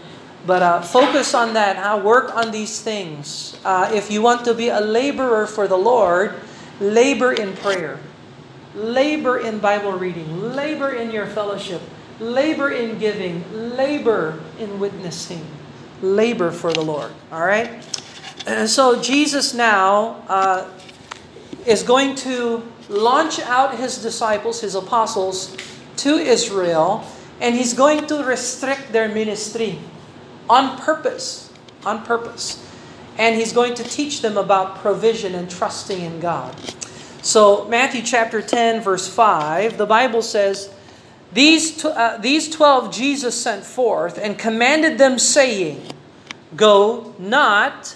but 0.48 0.64
uh, 0.64 0.80
focus 0.80 1.36
on 1.36 1.52
that. 1.60 1.76
Huh? 1.76 2.00
Work 2.00 2.32
on 2.32 2.56
these 2.56 2.80
things. 2.80 3.60
Uh, 3.68 3.92
if 3.92 4.08
you 4.08 4.24
want 4.24 4.48
to 4.48 4.56
be 4.56 4.72
a 4.72 4.80
laborer 4.80 5.52
for 5.52 5.68
the 5.68 5.76
Lord, 5.76 6.40
labor 6.80 7.36
in 7.36 7.60
prayer. 7.60 8.00
Labor 8.72 9.36
in 9.36 9.60
Bible 9.60 10.00
reading. 10.00 10.56
Labor 10.56 10.96
in 10.96 11.12
your 11.12 11.28
fellowship. 11.28 11.84
Labor 12.22 12.70
in 12.70 13.00
giving. 13.00 13.44
Labor 13.76 14.40
in 14.60 14.80
witnessing. 14.80 15.44
Labor 16.04 16.52
for 16.52 16.72
the 16.72 16.82
Lord. 16.82 17.12
All 17.32 17.44
right? 17.44 17.84
And 18.46 18.70
so 18.70 19.02
Jesus 19.02 19.54
now 19.54 20.24
uh, 20.30 20.70
is 21.66 21.82
going 21.82 22.16
to 22.18 22.64
launch 22.90 23.40
out 23.40 23.76
his 23.76 23.98
disciples, 23.98 24.62
his 24.62 24.76
apostles, 24.76 25.58
to 25.98 26.18
Israel, 26.18 27.04
and 27.40 27.56
he's 27.56 27.74
going 27.74 28.06
to 28.08 28.24
restrict 28.24 28.92
their 28.92 29.10
ministry 29.10 29.80
on 30.48 30.78
purpose. 30.78 31.52
On 31.86 32.04
purpose. 32.04 32.68
And 33.18 33.36
he's 33.36 33.52
going 33.52 33.74
to 33.76 33.84
teach 33.84 34.22
them 34.22 34.38
about 34.38 34.78
provision 34.78 35.34
and 35.34 35.50
trusting 35.50 36.00
in 36.00 36.20
God. 36.20 36.56
So, 37.24 37.66
Matthew 37.66 38.02
chapter 38.02 38.42
10, 38.42 38.82
verse 38.82 39.08
5, 39.08 39.78
the 39.78 39.86
Bible 39.86 40.22
says, 40.22 40.74
These, 41.34 41.86
uh, 41.86 42.18
these 42.22 42.50
twelve 42.50 42.94
Jesus 42.94 43.40
sent 43.40 43.64
forth 43.64 44.18
and 44.18 44.38
commanded 44.38 44.98
them, 44.98 45.18
saying, 45.18 45.82
Go 46.56 47.16
not 47.18 47.96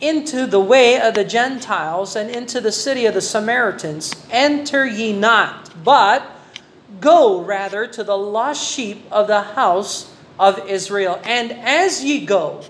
into 0.00 0.46
the 0.46 0.60
way 0.60 1.00
of 1.00 1.14
the 1.14 1.24
Gentiles 1.24 2.14
and 2.14 2.30
into 2.30 2.60
the 2.60 2.70
city 2.70 3.06
of 3.06 3.14
the 3.14 3.20
Samaritans, 3.20 4.14
enter 4.30 4.86
ye 4.86 5.12
not, 5.12 5.72
but 5.82 6.24
go 7.00 7.42
rather 7.42 7.86
to 7.86 8.04
the 8.04 8.16
lost 8.16 8.64
sheep 8.64 9.04
of 9.10 9.26
the 9.26 9.42
house 9.42 10.14
of 10.38 10.68
Israel. 10.68 11.20
And 11.24 11.52
as 11.52 12.04
ye 12.04 12.24
go, 12.24 12.62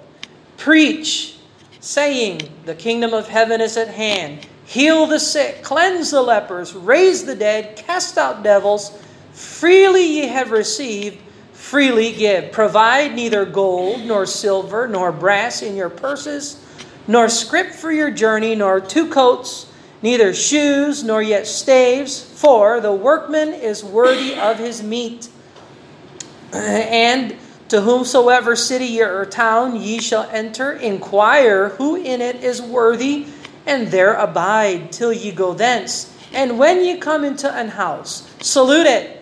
preach, 0.57 1.37
saying, 1.81 2.41
The 2.65 2.75
kingdom 2.75 3.13
of 3.13 3.29
heaven 3.29 3.61
is 3.61 3.77
at 3.77 3.89
hand. 3.89 4.47
Heal 4.65 5.07
the 5.07 5.21
sick, 5.21 5.63
cleanse 5.63 6.11
the 6.11 6.23
lepers, 6.23 6.75
raise 6.75 7.25
the 7.25 7.35
dead, 7.35 7.77
cast 7.77 8.19
out 8.19 8.43
devils. 8.43 9.03
Freely 9.39 10.05
ye 10.05 10.27
have 10.27 10.51
received, 10.51 11.19
freely 11.53 12.13
give. 12.13 12.53
Provide 12.53 13.15
neither 13.15 13.45
gold, 13.45 14.05
nor 14.05 14.27
silver, 14.27 14.89
nor 14.89 15.13
brass 15.13 15.63
in 15.63 15.77
your 15.77 15.91
purses 15.91 16.65
nor 17.09 17.29
scrip 17.31 17.73
for 17.73 17.91
your 17.91 18.11
journey, 18.11 18.55
nor 18.55 18.81
two 18.81 19.09
coats, 19.09 19.67
neither 20.03 20.35
shoes, 20.35 21.03
nor 21.03 21.23
yet 21.23 21.47
staves, 21.47 22.23
for 22.23 22.81
the 22.81 22.93
workman 22.93 23.49
is 23.49 23.83
worthy 23.83 24.35
of 24.35 24.59
his 24.59 24.83
meat. 24.83 25.29
And 26.53 27.37
to 27.69 27.83
whomsoever 27.83 28.57
city 28.57 29.03
or 29.03 29.27
town 29.27 29.77
ye 29.77 30.01
shall 30.01 30.29
enter, 30.31 30.73
inquire 30.73 31.71
who 31.71 31.97
in 31.97 32.23
it 32.23 32.37
is 32.37 32.63
worthy, 32.63 33.27
and 33.67 33.89
there 33.89 34.15
abide 34.15 34.93
till 34.93 35.13
ye 35.13 35.33
go 35.33 35.53
thence. 35.53 36.15
And 36.33 36.59
when 36.59 36.83
ye 36.83 36.97
come 36.97 37.25
into 37.25 37.53
an 37.53 37.69
house, 37.69 38.31
salute 38.41 38.87
it. 38.87 39.18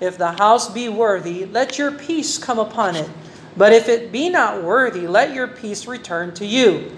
If 0.00 0.16
the 0.16 0.32
house 0.32 0.68
be 0.72 0.88
worthy, 0.88 1.44
let 1.44 1.78
your 1.78 1.92
peace 1.92 2.38
come 2.38 2.58
upon 2.58 2.96
it. 2.96 3.08
But 3.56 3.72
if 3.72 3.88
it 3.88 4.10
be 4.10 4.30
not 4.30 4.62
worthy, 4.62 5.06
let 5.06 5.34
your 5.34 5.46
peace 5.46 5.86
return 5.86 6.32
to 6.34 6.46
you. 6.46 6.96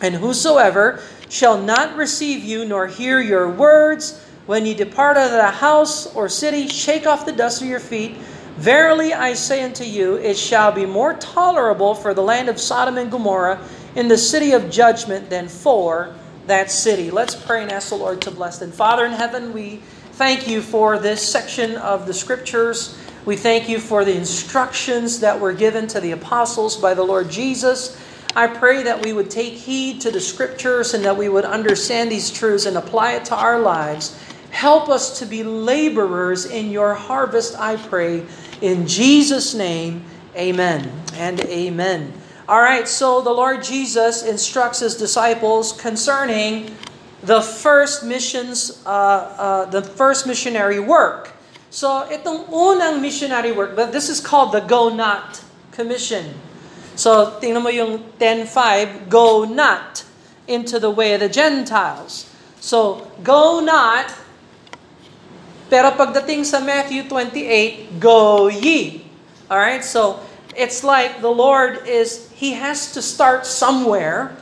And 0.00 0.14
whosoever 0.14 1.02
shall 1.28 1.60
not 1.60 1.96
receive 1.96 2.42
you 2.42 2.64
nor 2.64 2.86
hear 2.86 3.20
your 3.20 3.48
words, 3.48 4.24
when 4.46 4.66
ye 4.66 4.74
depart 4.74 5.16
out 5.16 5.26
of 5.26 5.32
the 5.32 5.50
house 5.50 6.12
or 6.14 6.28
city, 6.28 6.66
shake 6.68 7.06
off 7.06 7.26
the 7.26 7.32
dust 7.32 7.62
of 7.62 7.68
your 7.68 7.80
feet. 7.80 8.16
Verily 8.56 9.14
I 9.14 9.34
say 9.34 9.62
unto 9.62 9.84
you, 9.84 10.16
it 10.16 10.36
shall 10.36 10.72
be 10.72 10.84
more 10.84 11.14
tolerable 11.14 11.94
for 11.94 12.12
the 12.14 12.22
land 12.22 12.48
of 12.48 12.60
Sodom 12.60 12.98
and 12.98 13.10
Gomorrah 13.10 13.60
in 13.94 14.08
the 14.08 14.18
city 14.18 14.52
of 14.52 14.70
judgment 14.70 15.30
than 15.30 15.48
for 15.48 16.14
that 16.46 16.70
city. 16.70 17.10
Let's 17.10 17.34
pray 17.34 17.62
and 17.62 17.70
ask 17.70 17.90
the 17.90 17.94
Lord 17.94 18.20
to 18.22 18.30
bless 18.30 18.58
them. 18.58 18.72
Father 18.72 19.06
in 19.06 19.12
heaven, 19.12 19.52
we 19.52 19.80
thank 20.12 20.48
you 20.48 20.62
for 20.62 20.98
this 20.98 21.26
section 21.26 21.76
of 21.76 22.06
the 22.06 22.14
scriptures. 22.14 22.98
We 23.24 23.36
thank 23.36 23.68
you 23.68 23.78
for 23.78 24.04
the 24.04 24.16
instructions 24.16 25.20
that 25.20 25.38
were 25.38 25.52
given 25.52 25.86
to 25.88 26.00
the 26.00 26.12
apostles 26.12 26.76
by 26.76 26.94
the 26.94 27.02
Lord 27.02 27.30
Jesus. 27.30 27.98
I 28.34 28.46
pray 28.46 28.82
that 28.82 29.04
we 29.04 29.12
would 29.12 29.30
take 29.30 29.54
heed 29.54 30.00
to 30.00 30.10
the 30.10 30.20
scriptures 30.20 30.94
and 30.94 31.04
that 31.04 31.16
we 31.16 31.28
would 31.28 31.44
understand 31.44 32.10
these 32.10 32.30
truths 32.30 32.66
and 32.66 32.76
apply 32.76 33.12
it 33.12 33.24
to 33.26 33.36
our 33.36 33.58
lives. 33.58 34.18
Help 34.50 34.88
us 34.88 35.18
to 35.18 35.26
be 35.26 35.42
laborers 35.42 36.46
in 36.46 36.70
your 36.70 36.94
harvest, 36.94 37.58
I 37.58 37.76
pray. 37.76 38.24
In 38.60 38.86
Jesus' 38.86 39.54
name, 39.54 40.04
amen 40.36 40.90
and 41.14 41.40
amen. 41.40 42.12
All 42.48 42.60
right, 42.60 42.88
so 42.88 43.20
the 43.20 43.30
Lord 43.30 43.62
Jesus 43.62 44.22
instructs 44.22 44.80
his 44.80 44.96
disciples 44.96 45.72
concerning 45.72 46.76
the 47.22 47.40
first 47.40 48.04
missions, 48.04 48.82
uh, 48.86 48.90
uh, 48.90 49.64
the 49.66 49.82
first 49.82 50.26
missionary 50.26 50.80
work. 50.80 51.30
So 51.70 52.06
itong 52.10 52.50
unang 52.52 53.00
missionary 53.00 53.52
work, 53.52 53.74
but 53.74 53.92
this 53.92 54.08
is 54.10 54.20
called 54.20 54.52
the 54.52 54.60
Go 54.60 54.92
Not 54.92 55.40
Commission. 55.72 56.34
So 56.94 57.38
tingnan 57.40 57.62
mo 57.62 57.70
yung 57.70 58.04
10.5, 58.18 59.08
Go 59.08 59.44
not 59.44 60.04
into 60.46 60.78
the 60.78 60.90
way 60.90 61.14
of 61.14 61.20
the 61.20 61.28
Gentiles. 61.28 62.28
So, 62.62 63.10
go 63.22 63.60
not, 63.60 64.06
pero 65.66 65.90
pagdating 65.98 66.46
sa 66.46 66.60
Matthew 66.60 67.08
28, 67.08 67.98
go 67.98 68.46
ye. 68.46 69.02
Alright, 69.50 69.84
so 69.84 70.20
it's 70.54 70.84
like 70.84 71.20
the 71.20 71.32
Lord 71.32 71.86
is, 71.86 72.30
He 72.34 72.54
has 72.54 72.92
to 72.94 73.02
start 73.02 73.46
somewhere. 73.46 74.36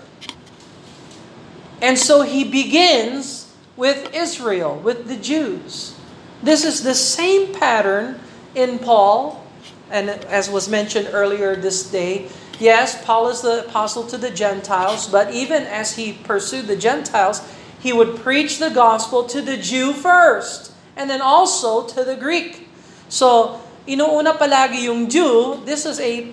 And 1.83 1.99
so 1.99 2.23
He 2.23 2.45
begins 2.45 3.53
with 3.77 4.15
Israel, 4.15 4.77
with 4.77 5.09
the 5.09 5.17
Jews. 5.17 5.97
This 6.43 6.65
is 6.65 6.83
the 6.83 6.95
same 6.95 7.55
pattern 7.55 8.21
in 8.55 8.79
Paul, 8.79 9.45
and 9.91 10.09
as 10.09 10.49
was 10.49 10.69
mentioned 10.69 11.09
earlier 11.13 11.57
this 11.57 11.91
day. 11.91 12.29
Yes, 12.59 13.03
Paul 13.05 13.29
is 13.29 13.41
the 13.41 13.65
apostle 13.65 14.05
to 14.09 14.19
the 14.19 14.31
Gentiles, 14.31 15.09
but 15.09 15.33
even 15.33 15.65
as 15.65 15.97
he 15.97 16.13
pursued 16.13 16.67
the 16.67 16.77
Gentiles, 16.77 17.41
he 17.81 17.93
would 17.93 18.17
preach 18.21 18.59
the 18.59 18.69
gospel 18.69 19.25
to 19.25 19.41
the 19.41 19.57
Jew 19.57 19.93
first, 19.93 20.73
and 20.97 21.09
then 21.09 21.21
also 21.21 21.87
to 21.89 22.05
the 22.05 22.17
Greek. 22.17 22.69
So, 23.09 23.61
inuuna 23.89 24.37
palagi 24.37 24.85
yung 24.85 25.09
Jew, 25.09 25.65
this 25.65 25.87
is 25.87 25.99
a, 26.01 26.29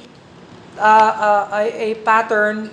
uh, 0.78 0.82
uh, 0.82 1.50
a, 1.54 1.92
a 1.92 1.96
pattern 2.04 2.70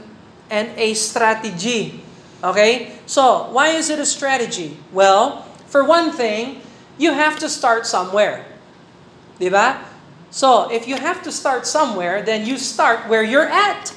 and 0.50 0.70
a 0.76 0.94
strategy. 0.94 2.03
Okay? 2.44 2.92
So, 3.08 3.48
why 3.56 3.72
is 3.72 3.88
it 3.88 3.96
a 3.96 4.04
strategy? 4.04 4.76
Well, 4.92 5.48
for 5.72 5.80
one 5.80 6.12
thing, 6.12 6.60
you 7.00 7.16
have 7.16 7.40
to 7.40 7.48
start 7.48 7.88
somewhere. 7.88 8.44
Di 9.40 9.48
ba? 9.48 9.80
So, 10.28 10.68
if 10.68 10.84
you 10.84 11.00
have 11.00 11.24
to 11.24 11.32
start 11.32 11.64
somewhere, 11.64 12.20
then 12.20 12.44
you 12.44 12.60
start 12.60 13.08
where 13.08 13.24
you're 13.24 13.48
at. 13.48 13.96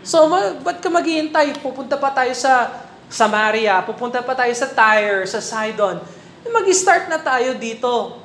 So, 0.00 0.24
ma- 0.24 0.56
ba't 0.56 0.80
ka 0.80 0.88
maghihintay? 0.88 1.60
Pupunta 1.60 2.00
pa 2.00 2.08
tayo 2.16 2.32
sa 2.32 2.72
Samaria, 3.12 3.76
pupunta 3.84 4.24
pa 4.24 4.32
tayo 4.32 4.54
sa 4.56 4.72
Tyre, 4.72 5.28
sa 5.28 5.44
Sidon. 5.44 6.00
Mag-start 6.48 7.12
na 7.12 7.20
tayo 7.20 7.52
dito. 7.60 8.24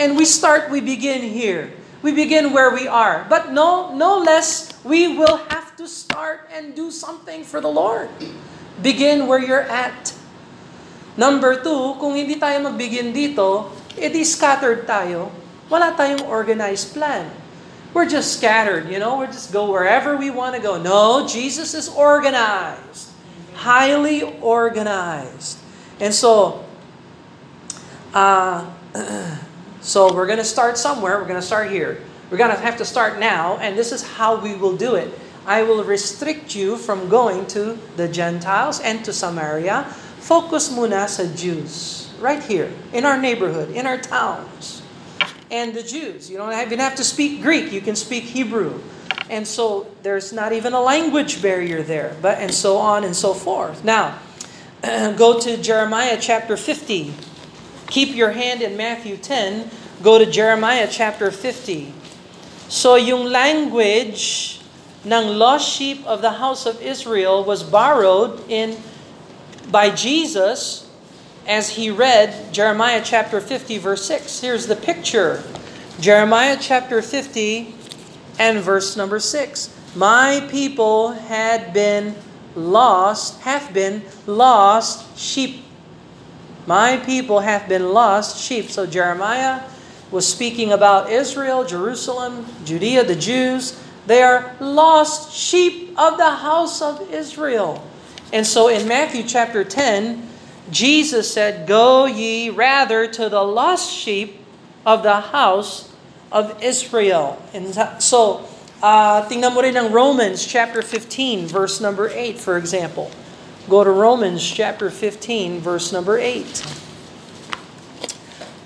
And 0.00 0.16
we 0.16 0.24
start, 0.24 0.72
we 0.72 0.80
begin 0.80 1.20
here. 1.20 1.75
We 2.02 2.12
begin 2.12 2.52
where 2.52 2.72
we 2.72 2.86
are. 2.86 3.26
But 3.28 3.52
no, 3.52 3.94
no 3.94 4.18
less, 4.18 4.72
we 4.84 5.16
will 5.16 5.38
have 5.48 5.76
to 5.76 5.88
start 5.88 6.48
and 6.52 6.74
do 6.74 6.90
something 6.90 7.44
for 7.44 7.60
the 7.60 7.70
Lord. 7.70 8.08
Begin 8.82 9.26
where 9.26 9.40
you're 9.40 9.66
at. 9.66 10.14
Number 11.16 11.56
two, 11.56 11.96
kung 11.96 12.12
hindi 12.12 12.36
tayo 12.36 12.60
mag-begin 12.60 13.12
dito, 13.16 13.72
edi 13.96 14.20
scattered 14.20 14.84
tayo. 14.84 15.32
Wala 15.72 15.96
tayong 15.96 16.28
organized 16.28 16.92
plan. 16.92 17.32
We're 17.96 18.04
just 18.04 18.36
scattered, 18.36 18.92
you 18.92 19.00
know, 19.00 19.24
we 19.24 19.26
just 19.32 19.56
go 19.56 19.72
wherever 19.72 20.20
we 20.20 20.28
want 20.28 20.54
to 20.54 20.60
go. 20.60 20.76
No, 20.76 21.24
Jesus 21.24 21.72
is 21.72 21.88
organized. 21.88 23.08
Highly 23.56 24.20
organized. 24.44 25.56
And 25.96 26.12
so, 26.12 26.60
uh, 28.12 28.68
so 29.80 30.12
we're 30.12 30.26
going 30.26 30.38
to 30.38 30.44
start 30.44 30.78
somewhere. 30.78 31.18
We're 31.18 31.28
going 31.28 31.40
to 31.40 31.46
start 31.46 31.70
here. 31.70 32.00
We're 32.30 32.38
going 32.38 32.50
to 32.50 32.56
have 32.56 32.76
to 32.78 32.84
start 32.84 33.20
now, 33.20 33.56
and 33.58 33.78
this 33.78 33.92
is 33.92 34.02
how 34.02 34.40
we 34.40 34.54
will 34.54 34.76
do 34.76 34.96
it. 34.96 35.16
I 35.46 35.62
will 35.62 35.84
restrict 35.84 36.56
you 36.56 36.76
from 36.76 37.08
going 37.08 37.46
to 37.54 37.78
the 37.96 38.08
Gentiles 38.08 38.80
and 38.80 39.04
to 39.04 39.12
Samaria. 39.12 39.84
Focus 40.18 40.74
muna 40.74 41.08
sa 41.08 41.22
Jews, 41.36 42.10
right 42.18 42.42
here, 42.42 42.72
in 42.92 43.04
our 43.04 43.16
neighborhood, 43.16 43.70
in 43.70 43.86
our 43.86 43.96
towns. 43.96 44.82
And 45.52 45.72
the 45.72 45.84
Jews. 45.84 46.28
You 46.28 46.36
don't 46.36 46.52
even 46.52 46.80
have 46.80 46.96
to 46.96 47.04
speak 47.04 47.42
Greek, 47.42 47.70
you 47.70 47.80
can 47.80 47.94
speak 47.94 48.24
Hebrew. 48.24 48.82
And 49.30 49.46
so 49.46 49.86
there's 50.02 50.32
not 50.32 50.52
even 50.52 50.72
a 50.72 50.80
language 50.80 51.42
barrier 51.42 51.82
there, 51.82 52.16
but 52.20 52.38
and 52.38 52.52
so 52.52 52.76
on 52.78 53.04
and 53.04 53.14
so 53.14 53.34
forth. 53.34 53.84
Now, 53.84 54.18
go 54.82 55.38
to 55.38 55.56
Jeremiah 55.56 56.18
chapter 56.20 56.56
50. 56.56 57.14
Keep 57.88 58.14
your 58.14 58.32
hand 58.32 58.62
in 58.62 58.76
Matthew 58.76 59.16
10. 59.16 59.70
Go 60.02 60.18
to 60.18 60.26
Jeremiah 60.26 60.88
chapter 60.90 61.30
50. 61.30 61.92
So 62.68 62.96
yung 62.96 63.30
language 63.30 64.60
ng 65.04 65.38
lost 65.38 65.70
sheep 65.70 66.04
of 66.04 66.20
the 66.20 66.42
house 66.42 66.66
of 66.66 66.82
Israel 66.82 67.44
was 67.44 67.62
borrowed 67.62 68.42
in 68.50 68.76
by 69.70 69.90
Jesus 69.90 70.90
as 71.46 71.70
he 71.70 71.90
read 71.90 72.52
Jeremiah 72.52 73.00
chapter 73.04 73.40
50 73.40 73.78
verse 73.78 74.04
6. 74.04 74.40
Here's 74.40 74.66
the 74.66 74.76
picture. 74.76 75.42
Jeremiah 76.00 76.58
chapter 76.60 77.00
50 77.00 77.72
and 78.38 78.58
verse 78.58 78.96
number 78.96 79.20
6. 79.20 79.70
My 79.94 80.46
people 80.50 81.12
had 81.12 81.72
been 81.72 82.14
lost, 82.54 83.40
have 83.42 83.72
been 83.72 84.02
lost 84.26 85.16
sheep. 85.16 85.65
My 86.66 86.96
people 86.98 87.40
have 87.40 87.68
been 87.68 87.94
lost 87.94 88.42
sheep. 88.42 88.70
So 88.70 88.86
Jeremiah 88.86 89.62
was 90.10 90.26
speaking 90.26 90.72
about 90.72 91.10
Israel, 91.10 91.64
Jerusalem, 91.64 92.46
Judea, 92.64 93.04
the 93.04 93.16
Jews. 93.16 93.80
They 94.06 94.22
are 94.22 94.54
lost 94.60 95.32
sheep 95.32 95.94
of 95.98 96.18
the 96.18 96.30
house 96.30 96.82
of 96.82 97.10
Israel. 97.12 97.82
And 98.32 98.46
so 98.46 98.68
in 98.68 98.88
Matthew 98.88 99.22
chapter 99.22 99.62
10, 99.62 100.28
Jesus 100.70 101.32
said, 101.32 101.66
Go 101.66 102.06
ye 102.06 102.50
rather 102.50 103.06
to 103.06 103.28
the 103.28 103.42
lost 103.42 103.92
sheep 103.92 104.40
of 104.84 105.02
the 105.02 105.20
house 105.20 105.92
of 106.32 106.62
Israel. 106.62 107.40
And 107.54 107.74
so, 108.02 108.46
uh, 108.82 109.22
tingnan 109.28 109.54
mo 109.54 109.62
rin 109.62 109.76
ang 109.76 109.92
Romans 109.92 110.44
chapter 110.44 110.82
15, 110.82 111.46
verse 111.46 111.80
number 111.80 112.10
8, 112.10 112.38
for 112.38 112.58
example. 112.58 113.10
Go 113.68 113.82
to 113.82 113.90
Romans 113.90 114.48
chapter 114.48 114.90
15, 114.90 115.58
verse 115.58 115.92
number 115.92 116.18
8. 116.18 116.64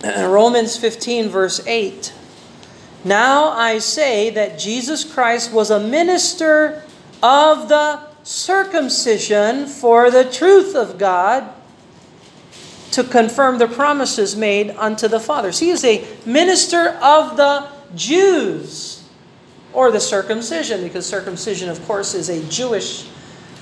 Romans 0.05 0.77
15, 0.77 1.31
verse 1.31 1.67
8. 1.67 2.13
Now 3.03 3.49
I 3.49 3.79
say 3.79 4.29
that 4.29 4.59
Jesus 4.59 5.11
Christ 5.11 5.55
was 5.55 5.71
a 5.71 5.81
minister 5.81 6.83
of 7.23 7.71
the 7.71 8.01
circumcision 8.25 9.67
for 9.67 10.11
the 10.11 10.25
truth 10.25 10.75
of 10.75 10.99
God 10.99 11.49
to 12.91 13.03
confirm 13.03 13.57
the 13.57 13.69
promises 13.69 14.37
made 14.37 14.71
unto 14.73 15.09
the 15.09 15.21
fathers. 15.21 15.61
He 15.61 15.71
is 15.71 15.83
a 15.83 16.07
minister 16.27 16.91
of 17.01 17.39
the 17.39 17.69
Jews 17.95 19.09
or 19.73 19.91
the 19.91 20.01
circumcision, 20.01 20.83
because 20.83 21.07
circumcision, 21.07 21.71
of 21.71 21.83
course, 21.87 22.15
is 22.15 22.29
a 22.29 22.43
Jewish 22.51 23.09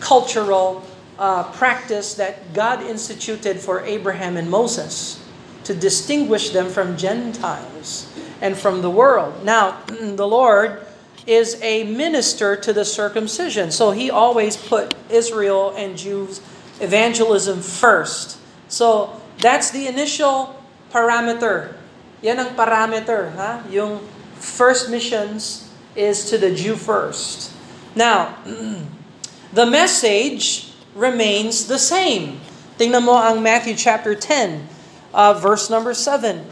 cultural 0.01 0.85
uh, 1.19 1.45
practice 1.53 2.15
that 2.15 2.55
God 2.55 2.83
instituted 2.83 3.59
for 3.59 3.85
Abraham 3.85 4.37
and 4.37 4.49
Moses 4.49 5.23
to 5.65 5.75
distinguish 5.75 6.51
them 6.51 6.71
from 6.71 6.97
Gentiles 6.97 8.09
and 8.41 8.57
from 8.57 8.81
the 8.83 8.91
world. 8.91 9.45
Now, 9.45 9.83
the 9.87 10.27
Lord 10.27 10.87
is 11.27 11.61
a 11.61 11.85
minister 11.85 12.57
to 12.57 12.73
the 12.73 12.85
circumcision. 12.85 13.71
So 13.71 13.91
he 13.91 14.11
always 14.11 14.57
put 14.57 14.95
Israel 15.11 15.75
and 15.77 15.99
Jews 15.99 16.41
evangelism 16.81 17.61
first. 17.61 18.39
So 18.69 19.21
that's 19.39 19.71
the 19.71 19.87
initial 19.87 20.57
parameter. 20.91 21.77
Yan 22.23 22.41
ang 22.41 22.57
parameter, 22.57 23.35
ha? 23.37 23.63
Yung 23.69 24.01
first 24.41 24.89
missions 24.89 25.69
is 25.95 26.31
to 26.31 26.39
the 26.39 26.55
Jew 26.55 26.77
first. 26.77 27.53
Now, 27.95 28.39
the 29.53 29.67
message 29.67 30.68
remains 30.99 31.67
the 31.67 31.79
same. 31.79 32.41
Tingnan 32.77 33.07
mo 33.07 33.17
ang 33.17 33.43
Matthew 33.43 33.75
chapter 33.75 34.15
10, 34.15 34.67
uh, 35.15 35.35
verse 35.35 35.71
number 35.71 35.95
7. 35.95 36.45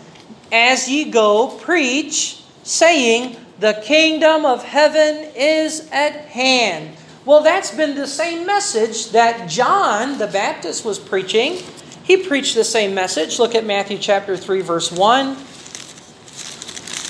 As 0.50 0.88
ye 0.88 1.10
go, 1.10 1.58
preach, 1.58 2.42
saying, 2.62 3.36
The 3.58 3.82
kingdom 3.82 4.46
of 4.46 4.62
heaven 4.62 5.30
is 5.34 5.88
at 5.90 6.30
hand. 6.30 6.96
Well, 7.24 7.42
that's 7.42 7.74
been 7.74 7.96
the 7.96 8.06
same 8.06 8.46
message 8.46 9.10
that 9.10 9.50
John 9.50 10.18
the 10.18 10.28
Baptist 10.28 10.84
was 10.84 10.98
preaching. 10.98 11.58
He 12.04 12.16
preached 12.16 12.54
the 12.54 12.62
same 12.64 12.94
message. 12.94 13.38
Look 13.38 13.54
at 13.54 13.66
Matthew 13.66 13.98
chapter 13.98 14.36
3, 14.36 14.62
verse 14.62 14.92
1. 14.92 15.34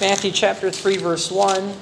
Matthew 0.01 0.31
chapter 0.31 0.71
3, 0.71 0.97
verse 0.97 1.31
1. 1.31 1.73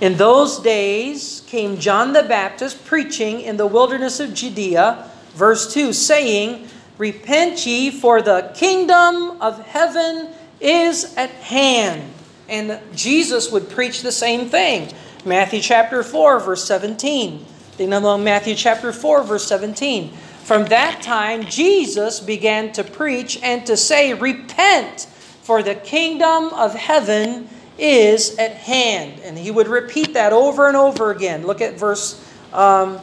In 0.00 0.16
those 0.16 0.58
days 0.60 1.37
came 1.48 1.78
John 1.78 2.12
the 2.12 2.22
Baptist 2.24 2.84
preaching 2.84 3.40
in 3.40 3.56
the 3.56 3.66
wilderness 3.66 4.20
of 4.20 4.34
Judea, 4.34 5.10
verse 5.32 5.72
2, 5.72 5.94
saying, 5.94 6.68
Repent 6.98 7.64
ye, 7.64 7.90
for 7.90 8.20
the 8.20 8.52
kingdom 8.54 9.40
of 9.40 9.64
heaven 9.64 10.28
is 10.60 11.16
at 11.16 11.30
hand. 11.30 12.12
And 12.50 12.78
Jesus 12.94 13.50
would 13.50 13.70
preach 13.70 14.02
the 14.02 14.12
same 14.12 14.50
thing. 14.50 14.92
Matthew 15.24 15.60
chapter 15.60 16.02
4, 16.02 16.40
verse 16.40 16.64
17. 16.64 17.46
Tingnan 17.78 18.02
mo 18.02 18.18
Matthew 18.18 18.54
chapter 18.54 18.92
4, 18.92 19.22
verse 19.22 19.46
17. 19.46 20.12
From 20.44 20.66
that 20.66 21.00
time, 21.00 21.44
Jesus 21.44 22.20
began 22.20 22.72
to 22.72 22.84
preach 22.84 23.40
and 23.42 23.64
to 23.64 23.74
say, 23.74 24.12
Repent, 24.12 25.06
for 25.42 25.62
the 25.62 25.76
kingdom 25.76 26.52
of 26.52 26.74
heaven 26.74 27.48
is 27.78 28.36
at 28.36 28.52
hand. 28.52 29.20
And 29.20 29.38
he 29.38 29.50
would 29.50 29.68
repeat 29.68 30.14
that 30.14 30.32
over 30.32 30.68
and 30.68 30.76
over 30.76 31.10
again. 31.10 31.46
Look 31.46 31.60
at 31.60 31.78
verse, 31.78 32.22
um, 32.52 33.00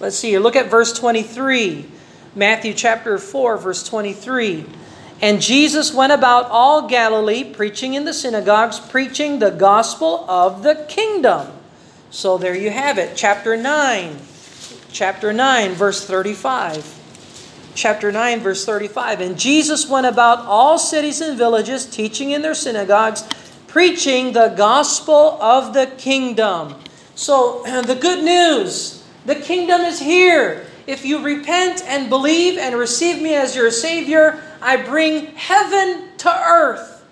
let's 0.00 0.16
see 0.16 0.30
here, 0.30 0.40
look 0.40 0.56
at 0.56 0.70
verse 0.70 0.92
23. 0.92 1.86
Matthew 2.34 2.74
chapter 2.74 3.18
4, 3.18 3.56
verse 3.56 3.82
23. 3.82 4.64
And 5.20 5.40
Jesus 5.40 5.92
went 5.92 6.12
about 6.12 6.46
all 6.50 6.86
Galilee, 6.86 7.42
preaching 7.42 7.94
in 7.94 8.04
the 8.04 8.14
synagogues, 8.14 8.78
preaching 8.78 9.38
the 9.38 9.50
gospel 9.50 10.24
of 10.30 10.62
the 10.62 10.86
kingdom. 10.88 11.48
So 12.10 12.38
there 12.38 12.54
you 12.54 12.70
have 12.70 12.98
it, 12.98 13.16
chapter 13.16 13.56
9. 13.56 14.16
Chapter 14.92 15.32
9, 15.32 15.72
verse 15.72 16.04
35 16.04 16.98
chapter 17.78 18.10
9, 18.10 18.40
verse 18.40 18.64
35. 18.64 19.20
And 19.20 19.38
Jesus 19.38 19.88
went 19.88 20.06
about 20.06 20.40
all 20.40 20.78
cities 20.78 21.20
and 21.20 21.38
villages, 21.38 21.86
teaching 21.86 22.32
in 22.32 22.42
their 22.42 22.54
synagogues, 22.54 23.22
preaching 23.68 24.32
the 24.32 24.48
gospel 24.48 25.38
of 25.40 25.74
the 25.74 25.86
kingdom. 25.86 26.74
So, 27.14 27.62
the 27.86 27.94
good 27.94 28.24
news 28.24 28.98
the 29.28 29.36
kingdom 29.36 29.82
is 29.82 30.00
here. 30.00 30.64
If 30.86 31.04
you 31.04 31.22
repent 31.22 31.84
and 31.84 32.08
believe 32.08 32.56
and 32.56 32.74
receive 32.74 33.20
me 33.20 33.34
as 33.34 33.54
your 33.54 33.70
Savior, 33.70 34.42
I 34.62 34.76
bring 34.76 35.36
heaven 35.36 36.08
to 36.18 36.32
earth. 36.32 37.04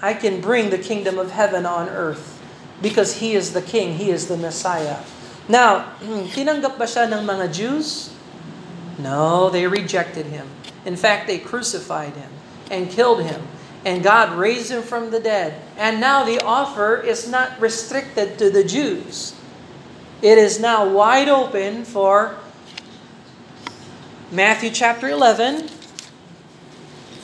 I 0.00 0.14
can 0.14 0.40
bring 0.40 0.70
the 0.70 0.78
kingdom 0.78 1.18
of 1.18 1.32
heaven 1.32 1.66
on 1.66 1.88
earth 1.88 2.40
because 2.80 3.18
He 3.18 3.34
is 3.34 3.52
the 3.52 3.62
King, 3.62 3.98
He 3.98 4.10
is 4.10 4.28
the 4.28 4.36
Messiah. 4.36 5.02
Now, 5.48 5.90
tinanggap 6.38 6.78
ba 6.78 6.86
siya 6.86 7.10
ng 7.10 7.26
mga 7.26 7.50
Jews? 7.50 8.14
No, 9.02 9.50
they 9.50 9.66
rejected 9.66 10.30
Him. 10.30 10.46
In 10.86 10.94
fact, 10.94 11.26
they 11.26 11.42
crucified 11.42 12.14
Him 12.14 12.30
and 12.70 12.86
killed 12.86 13.26
Him 13.26 13.42
and 13.84 14.02
God 14.02 14.36
raised 14.38 14.70
him 14.70 14.82
from 14.82 15.10
the 15.10 15.20
dead. 15.20 15.60
And 15.76 16.00
now 16.00 16.24
the 16.24 16.42
offer 16.42 16.96
is 16.96 17.28
not 17.28 17.60
restricted 17.60 18.38
to 18.38 18.50
the 18.50 18.64
Jews. 18.64 19.34
It 20.22 20.38
is 20.38 20.58
now 20.58 20.88
wide 20.88 21.28
open 21.28 21.84
for 21.84 22.36
Matthew 24.30 24.70
chapter 24.70 25.08
11, 25.08 25.68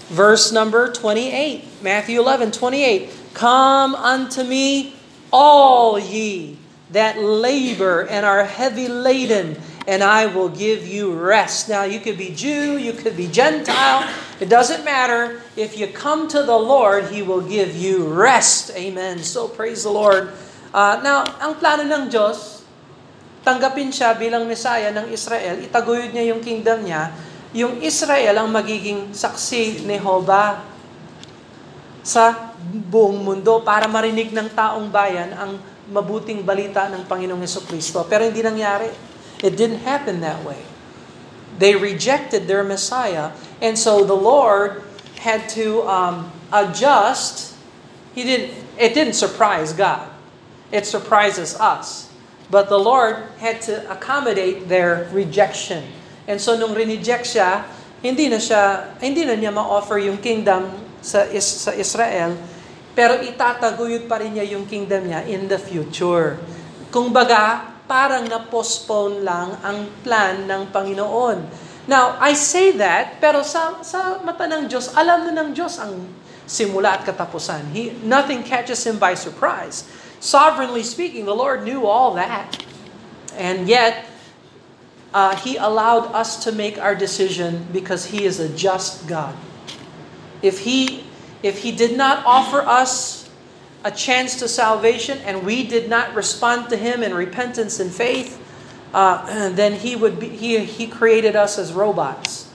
verse 0.09 0.53
number 0.53 0.93
28. 0.93 1.65
Matthew 1.83 2.21
11, 2.21 2.53
28. 2.53 3.11
Come 3.33 3.95
unto 3.95 4.43
me, 4.43 4.95
all 5.33 5.99
ye 5.99 6.59
that 6.91 7.19
labor 7.19 8.07
and 8.09 8.27
are 8.27 8.45
heavy 8.45 8.89
laden, 8.89 9.61
and 9.87 10.03
I 10.03 10.27
will 10.27 10.49
give 10.49 10.87
you 10.87 11.13
rest. 11.13 11.69
Now, 11.69 11.85
you 11.85 12.01
could 12.01 12.19
be 12.19 12.31
Jew, 12.35 12.77
you 12.77 12.93
could 12.93 13.17
be 13.17 13.29
Gentile, 13.29 14.09
it 14.41 14.49
doesn't 14.49 14.83
matter. 14.83 15.45
If 15.55 15.77
you 15.77 15.93
come 15.93 16.27
to 16.33 16.43
the 16.43 16.57
Lord, 16.57 17.13
He 17.13 17.21
will 17.21 17.45
give 17.45 17.77
you 17.77 18.09
rest. 18.09 18.73
Amen. 18.75 19.21
So 19.21 19.47
praise 19.47 19.85
the 19.85 19.93
Lord. 19.93 20.33
Uh, 20.73 20.99
now, 21.05 21.23
ang 21.39 21.61
plano 21.61 21.85
ng 21.85 22.09
Diyos, 22.09 22.65
tanggapin 23.45 23.93
siya 23.93 24.17
bilang 24.17 24.49
Messiah 24.49 24.91
ng 24.95 25.11
Israel, 25.11 25.61
itaguyod 25.61 26.15
niya 26.15 26.35
yung 26.35 26.41
kingdom 26.41 26.87
niya, 26.87 27.11
yung 27.51 27.83
Israel 27.83 28.39
ang 28.39 28.49
magiging 28.55 29.11
saksi 29.11 29.83
ni 29.83 29.99
Jehovah 29.99 30.63
sa 32.07 32.55
buong 32.63 33.19
mundo 33.19 33.61
para 33.67 33.91
marinig 33.91 34.31
ng 34.31 34.49
taong 34.55 34.89
bayan 34.89 35.35
ang 35.35 35.59
mabuting 35.91 36.47
balita 36.47 36.87
ng 36.87 37.03
Panginoong 37.05 37.43
Yeso 37.43 37.67
Kristo. 37.67 38.07
Pero 38.07 38.23
hindi 38.23 38.41
nangyari. 38.41 38.89
It 39.43 39.59
didn't 39.59 39.83
happen 39.83 40.23
that 40.23 40.39
way. 40.47 40.70
They 41.61 41.77
rejected 41.77 42.49
their 42.49 42.65
Messiah, 42.65 43.37
and 43.61 43.77
so 43.77 44.01
the 44.01 44.17
Lord 44.17 44.81
had 45.21 45.45
to 45.53 45.85
um, 45.85 46.33
adjust. 46.49 47.53
He 48.17 48.25
didn't. 48.25 48.57
It 48.81 48.97
didn't 48.97 49.13
surprise 49.13 49.77
God. 49.77 50.09
It 50.73 50.89
surprises 50.89 51.53
us. 51.61 52.09
But 52.49 52.73
the 52.73 52.81
Lord 52.81 53.29
had 53.39 53.61
to 53.69 53.85
accommodate 53.93 54.73
their 54.73 55.07
rejection. 55.13 55.85
And 56.25 56.41
so 56.41 56.57
nung 56.57 56.73
rineject 56.73 57.29
siya, 57.29 57.69
hindi 58.01 58.33
na 58.33 58.41
siya 58.41 58.97
hindi 58.97 59.29
na 59.29 59.37
niya 59.37 59.53
ma-offer 59.53 60.01
yung 60.01 60.17
kingdom 60.17 60.73
sa 61.05 61.29
sa 61.39 61.77
Israel, 61.77 62.41
pero 62.97 63.21
itataguyod 63.21 64.09
pa 64.09 64.19
rin 64.19 64.33
niya 64.37 64.57
yung 64.57 64.65
kingdom 64.65 65.05
niya 65.05 65.29
in 65.29 65.45
the 65.45 65.61
future. 65.61 66.41
Kung 66.89 67.13
baga, 67.13 67.71
parang 67.91 68.31
na-postpone 68.31 69.27
lang 69.27 69.59
ang 69.67 69.91
plan 70.07 70.47
ng 70.47 70.71
Panginoon. 70.71 71.39
Now, 71.91 72.15
I 72.23 72.39
say 72.39 72.71
that, 72.79 73.19
pero 73.19 73.43
sa, 73.43 73.83
sa 73.83 74.23
mata 74.23 74.47
ng 74.47 74.71
Diyos, 74.71 74.95
alam 74.95 75.27
na 75.27 75.43
ng 75.43 75.51
Diyos 75.51 75.75
ang 75.83 76.07
simula 76.47 76.95
at 76.95 77.03
katapusan. 77.03 77.75
He, 77.75 77.91
nothing 78.07 78.47
catches 78.47 78.87
Him 78.87 79.03
by 79.03 79.19
surprise. 79.19 79.91
Sovereignly 80.23 80.87
speaking, 80.87 81.27
the 81.27 81.35
Lord 81.35 81.67
knew 81.67 81.91
all 81.91 82.15
that. 82.15 82.63
And 83.35 83.67
yet, 83.67 84.07
uh, 85.11 85.35
He 85.43 85.59
allowed 85.59 86.15
us 86.15 86.39
to 86.47 86.55
make 86.55 86.79
our 86.79 86.95
decision 86.95 87.67
because 87.75 88.15
He 88.15 88.23
is 88.23 88.39
a 88.39 88.47
just 88.47 89.11
God. 89.11 89.35
If 90.47 90.63
He, 90.63 91.03
if 91.43 91.67
He 91.67 91.75
did 91.75 91.99
not 91.99 92.23
offer 92.23 92.63
us 92.63 93.20
a 93.85 93.91
chance 93.91 94.39
to 94.39 94.49
salvation 94.49 95.19
and 95.19 95.45
we 95.45 95.67
did 95.67 95.89
not 95.89 96.15
respond 96.15 96.69
to 96.71 96.77
him 96.77 97.03
in 97.03 97.15
repentance 97.15 97.81
and 97.81 97.91
faith, 97.91 98.41
uh, 98.93 99.49
then 99.51 99.73
he 99.73 99.97
would 99.97 100.21
be 100.21 100.29
he, 100.29 100.59
he 100.65 100.87
created 100.87 101.37
us 101.37 101.59
as 101.59 101.73
robots. 101.73 102.53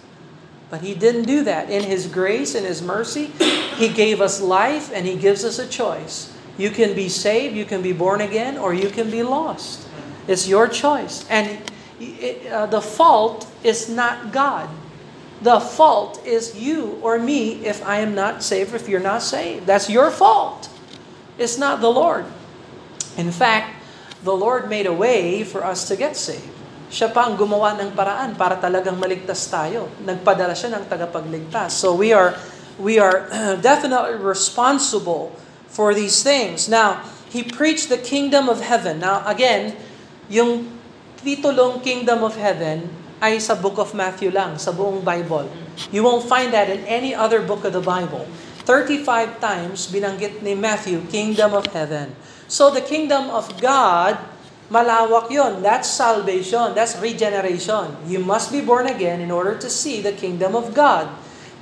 But 0.69 0.81
he 0.81 0.95
didn't 0.95 1.23
do 1.23 1.43
that. 1.43 1.69
In 1.69 1.83
his 1.83 2.07
grace 2.07 2.55
and 2.55 2.65
his 2.65 2.81
mercy, 2.81 3.25
he 3.75 3.89
gave 3.89 4.21
us 4.21 4.41
life 4.41 4.91
and 4.93 5.05
he 5.05 5.15
gives 5.15 5.43
us 5.43 5.59
a 5.59 5.67
choice. 5.67 6.33
You 6.57 6.69
can 6.69 6.95
be 6.95 7.09
saved, 7.09 7.55
you 7.55 7.65
can 7.65 7.81
be 7.81 7.91
born 7.91 8.21
again, 8.21 8.57
or 8.57 8.73
you 8.73 8.89
can 8.89 9.11
be 9.11 9.23
lost. 9.23 9.87
It's 10.27 10.47
your 10.47 10.67
choice. 10.67 11.25
And 11.29 11.59
it, 11.99 12.47
uh, 12.51 12.65
the 12.65 12.81
fault 12.81 13.47
is 13.63 13.89
not 13.89 14.31
God. 14.31 14.69
The 15.41 15.59
fault 15.59 16.25
is 16.25 16.55
you 16.57 16.97
or 17.01 17.19
me 17.19 17.65
if 17.65 17.85
I 17.85 17.99
am 17.99 18.15
not 18.15 18.41
saved, 18.41 18.73
if 18.73 18.87
you're 18.87 19.01
not 19.01 19.21
saved. 19.21 19.67
That's 19.67 19.89
your 19.89 20.09
fault. 20.09 20.69
It's 21.35 21.59
not 21.59 21.83
the 21.83 21.91
Lord. 21.91 22.23
In 23.19 23.31
fact, 23.31 23.75
the 24.23 24.35
Lord 24.35 24.67
made 24.67 24.87
a 24.87 24.95
way 24.95 25.43
for 25.43 25.63
us 25.63 25.87
to 25.91 25.95
get 25.95 26.15
saved. 26.15 26.51
Siya 26.87 27.11
pa 27.11 27.27
ang 27.27 27.35
gumawa 27.35 27.75
ng 27.75 27.91
paraan 27.91 28.37
para 28.39 28.55
talagang 28.55 28.95
maligtas 28.95 29.49
tayo. 29.51 29.91
Nagpadala 30.05 30.55
siya 30.55 30.79
ng 30.79 30.83
tagapagligtas. 30.87 31.75
So 31.75 31.97
we 31.97 32.15
are 32.15 32.37
we 32.79 32.99
are 33.01 33.27
definitely 33.59 34.15
responsible 34.15 35.35
for 35.67 35.91
these 35.91 36.23
things. 36.23 36.71
Now, 36.71 37.03
he 37.27 37.43
preached 37.43 37.91
the 37.91 37.99
kingdom 37.99 38.47
of 38.47 38.63
heaven. 38.63 39.03
Now, 39.03 39.27
again, 39.27 39.75
yung 40.31 40.71
titulong 41.19 41.83
kingdom 41.83 42.23
of 42.23 42.39
heaven 42.39 42.87
ay 43.19 43.43
sa 43.43 43.57
book 43.59 43.75
of 43.75 43.91
Matthew 43.91 44.31
lang, 44.31 44.55
sa 44.55 44.71
buong 44.71 45.03
Bible. 45.03 45.51
You 45.91 46.05
won't 46.07 46.23
find 46.23 46.55
that 46.55 46.71
in 46.71 46.85
any 46.87 47.11
other 47.11 47.43
book 47.43 47.67
of 47.67 47.75
the 47.75 47.83
Bible. 47.83 48.23
35 48.65 49.37
times 49.37 49.87
binanggit 49.93 50.41
ni 50.41 50.57
Matthew, 50.57 51.05
kingdom 51.07 51.53
of 51.53 51.69
heaven. 51.69 52.11
So 52.49 52.73
the 52.73 52.81
kingdom 52.81 53.29
of 53.29 53.49
God, 53.61 54.17
malawak 54.69 55.29
yon. 55.29 55.61
That's 55.61 55.89
salvation. 55.89 56.73
That's 56.73 56.97
regeneration. 56.97 57.93
You 58.09 58.21
must 58.21 58.49
be 58.49 58.61
born 58.61 58.89
again 58.89 59.21
in 59.21 59.29
order 59.29 59.53
to 59.61 59.69
see 59.69 60.01
the 60.01 60.13
kingdom 60.13 60.57
of 60.57 60.73
God. 60.73 61.09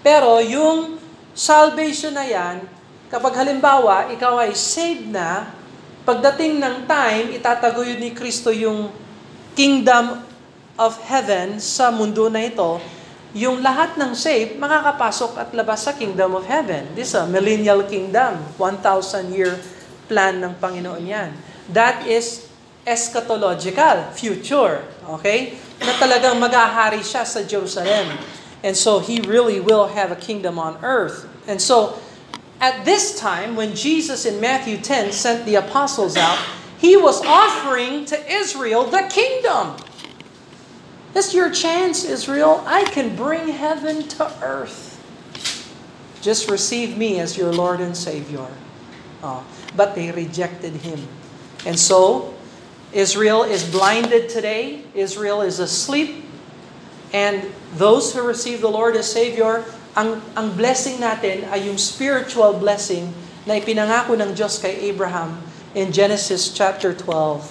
Pero 0.03 0.39
yung 0.43 0.99
salvation 1.35 2.15
na 2.15 2.27
yan, 2.27 2.63
kapag 3.07 3.35
halimbawa, 3.35 4.11
ikaw 4.11 4.39
ay 4.43 4.55
saved 4.55 5.07
na, 5.11 5.51
pagdating 6.03 6.59
ng 6.59 6.83
time, 6.87 7.35
itataguyod 7.35 7.99
ni 7.99 8.11
Kristo 8.11 8.51
yung 8.51 8.91
kingdom 9.55 10.19
of 10.75 10.97
heaven 11.05 11.61
sa 11.61 11.93
mundo 11.93 12.27
na 12.27 12.43
ito, 12.43 12.81
yung 13.33 13.65
lahat 13.65 13.97
ng 13.97 14.13
saved 14.13 14.61
makakapasok 14.61 15.41
at 15.41 15.49
labas 15.57 15.89
sa 15.89 15.97
kingdom 15.97 16.37
of 16.37 16.45
heaven. 16.45 16.93
This 16.93 17.13
is 17.13 17.17
a 17.17 17.25
millennial 17.25 17.81
kingdom, 17.89 18.37
1,000 18.61 19.33
year 19.33 19.57
plan 20.05 20.37
ng 20.37 20.53
Panginoon 20.61 21.01
yan. 21.01 21.33
That 21.73 22.05
is 22.05 22.45
eschatological, 22.85 24.13
future. 24.13 24.85
Okay? 25.17 25.57
Na 25.81 25.97
talagang 25.97 26.37
maghahari 26.37 27.01
siya 27.01 27.25
sa 27.25 27.41
Jerusalem. 27.41 28.21
And 28.61 28.77
so 28.77 29.01
he 29.01 29.19
really 29.25 29.59
will 29.59 29.91
have 29.91 30.13
a 30.13 30.19
kingdom 30.19 30.61
on 30.61 30.77
earth. 30.85 31.25
And 31.49 31.57
so 31.57 31.97
at 32.61 32.85
this 32.85 33.19
time, 33.19 33.57
when 33.57 33.75
Jesus 33.75 34.29
in 34.29 34.39
Matthew 34.39 34.77
10 34.77 35.11
sent 35.11 35.43
the 35.49 35.59
apostles 35.59 36.15
out, 36.15 36.39
he 36.79 36.95
was 36.95 37.19
offering 37.25 38.05
to 38.07 38.15
Israel 38.29 38.85
the 38.87 39.09
kingdom. 39.09 39.75
It's 41.13 41.33
your 41.33 41.49
chance, 41.51 42.03
Israel. 42.03 42.63
I 42.65 42.85
can 42.85 43.15
bring 43.15 43.49
heaven 43.49 44.07
to 44.17 44.25
earth. 44.41 44.97
Just 46.21 46.49
receive 46.49 46.97
me 46.97 47.19
as 47.19 47.37
your 47.37 47.53
Lord 47.53 47.81
and 47.81 47.95
Savior. 47.95 48.47
Oh, 49.21 49.45
but 49.75 49.93
they 49.93 50.11
rejected 50.11 50.73
him. 50.81 51.07
And 51.65 51.77
so, 51.77 52.33
Israel 52.91 53.43
is 53.43 53.63
blinded 53.63 54.29
today. 54.29 54.83
Israel 54.93 55.41
is 55.41 55.59
asleep. 55.59 56.25
And 57.13 57.45
those 57.75 58.13
who 58.13 58.25
receive 58.25 58.61
the 58.61 58.69
Lord 58.69 58.95
as 58.95 59.11
Savior 59.11 59.65
ang, 59.93 60.25
ang 60.33 60.57
blessing 60.57 60.97
natin 60.97 61.45
ay 61.53 61.69
yung 61.69 61.77
spiritual 61.77 62.57
blessing 62.57 63.13
na 63.45 63.61
ipinangako 63.61 64.17
ng 64.17 64.33
Diyos 64.33 64.57
kay 64.57 64.89
Abraham 64.89 65.37
in 65.77 65.93
Genesis 65.93 66.49
chapter 66.49 66.97
12. 66.97 67.45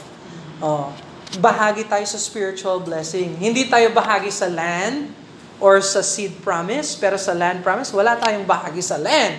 Oh, 0.63 0.91
bahagi 1.39 1.87
tayo 1.87 2.05
sa 2.05 2.19
spiritual 2.19 2.83
blessing. 2.83 3.39
Hindi 3.39 3.71
tayo 3.71 3.93
bahagi 3.95 4.29
sa 4.29 4.51
land 4.51 5.13
or 5.63 5.79
sa 5.79 6.03
seed 6.03 6.43
promise, 6.43 6.99
pero 6.99 7.15
sa 7.15 7.33
land 7.33 7.63
promise, 7.63 7.95
wala 7.95 8.19
tayong 8.19 8.43
bahagi 8.43 8.83
sa 8.83 8.99
land. 8.99 9.39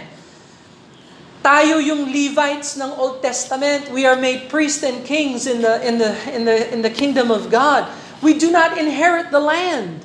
Tayo 1.43 1.83
yung 1.83 2.07
Levites 2.07 2.79
ng 2.79 2.95
Old 2.95 3.19
Testament. 3.19 3.91
We 3.91 4.07
are 4.07 4.15
made 4.15 4.47
priests 4.47 4.79
and 4.79 5.03
kings 5.03 5.43
in 5.43 5.59
the 5.59 5.83
in 5.83 5.99
the 5.99 6.15
in 6.31 6.47
the 6.47 6.57
in 6.71 6.79
the 6.79 6.93
kingdom 6.93 7.27
of 7.27 7.51
God. 7.51 7.91
We 8.23 8.39
do 8.39 8.47
not 8.47 8.79
inherit 8.79 9.27
the 9.27 9.43
land. 9.43 9.99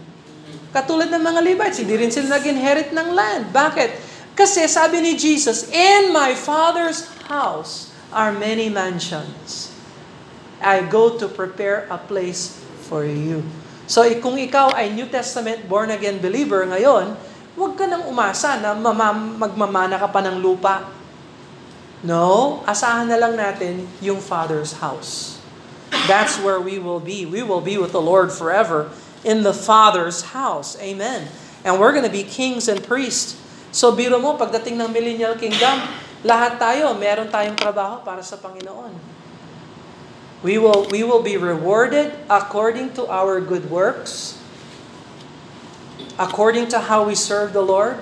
Katulad 0.75 1.15
ng 1.15 1.23
mga 1.23 1.41
Levites, 1.47 1.79
hindi 1.79 1.95
rin 1.95 2.11
sila 2.11 2.43
nag-inherit 2.43 2.91
ng 2.91 3.09
land. 3.15 3.55
Bakit? 3.55 3.91
Kasi 4.35 4.67
sabi 4.67 4.99
ni 4.99 5.15
Jesus, 5.15 5.71
In 5.71 6.11
my 6.11 6.35
Father's 6.35 7.07
house 7.31 7.95
are 8.11 8.35
many 8.35 8.67
mansions. 8.67 9.68
I 10.59 10.83
go 10.87 11.15
to 11.19 11.27
prepare 11.31 11.87
a 11.87 11.99
place 11.99 12.59
for 12.87 13.07
you. 13.07 13.47
So 13.89 14.05
kung 14.21 14.37
ikaw 14.37 14.77
ay 14.77 14.93
New 14.93 15.09
Testament 15.09 15.65
born-again 15.65 16.21
believer 16.21 16.67
ngayon, 16.69 17.17
huwag 17.57 17.73
ka 17.79 17.89
nang 17.89 18.05
umasa 18.05 18.61
na 18.61 18.77
magmamana 18.77 19.97
ka 19.97 20.09
pa 20.13 20.21
ng 20.21 20.39
lupa. 20.39 20.85
No, 22.05 22.61
asahan 22.63 23.11
na 23.11 23.19
lang 23.19 23.35
natin 23.35 23.89
yung 23.99 24.23
Father's 24.23 24.79
house. 24.79 25.43
That's 26.07 26.39
where 26.39 26.63
we 26.63 26.79
will 26.79 27.03
be. 27.03 27.27
We 27.27 27.43
will 27.43 27.65
be 27.65 27.75
with 27.75 27.91
the 27.91 28.05
Lord 28.05 28.31
forever 28.31 28.93
in 29.27 29.43
the 29.43 29.57
Father's 29.57 30.31
house. 30.31 30.79
Amen. 30.79 31.27
And 31.67 31.83
we're 31.83 31.91
going 31.91 32.07
to 32.07 32.13
be 32.13 32.23
kings 32.23 32.71
and 32.71 32.79
priests. 32.85 33.35
So 33.75 33.91
biro 33.91 34.23
mo, 34.23 34.39
pagdating 34.39 34.79
ng 34.79 34.95
millennial 34.95 35.35
kingdom, 35.35 35.83
lahat 36.23 36.63
tayo, 36.63 36.95
meron 36.95 37.27
tayong 37.29 37.59
trabaho 37.59 38.01
para 38.07 38.23
sa 38.23 38.39
Panginoon. 38.39 39.18
We 40.43 40.55
will, 40.59 40.87
we 40.91 41.03
will 41.03 41.23
be 41.23 41.35
rewarded 41.35 42.15
according 42.31 42.95
to 42.95 43.11
our 43.11 43.43
good 43.43 43.67
works, 43.71 44.39
according 46.15 46.71
to 46.71 46.79
how 46.79 47.03
we 47.11 47.19
serve 47.19 47.51
the 47.51 47.63
Lord. 47.63 47.99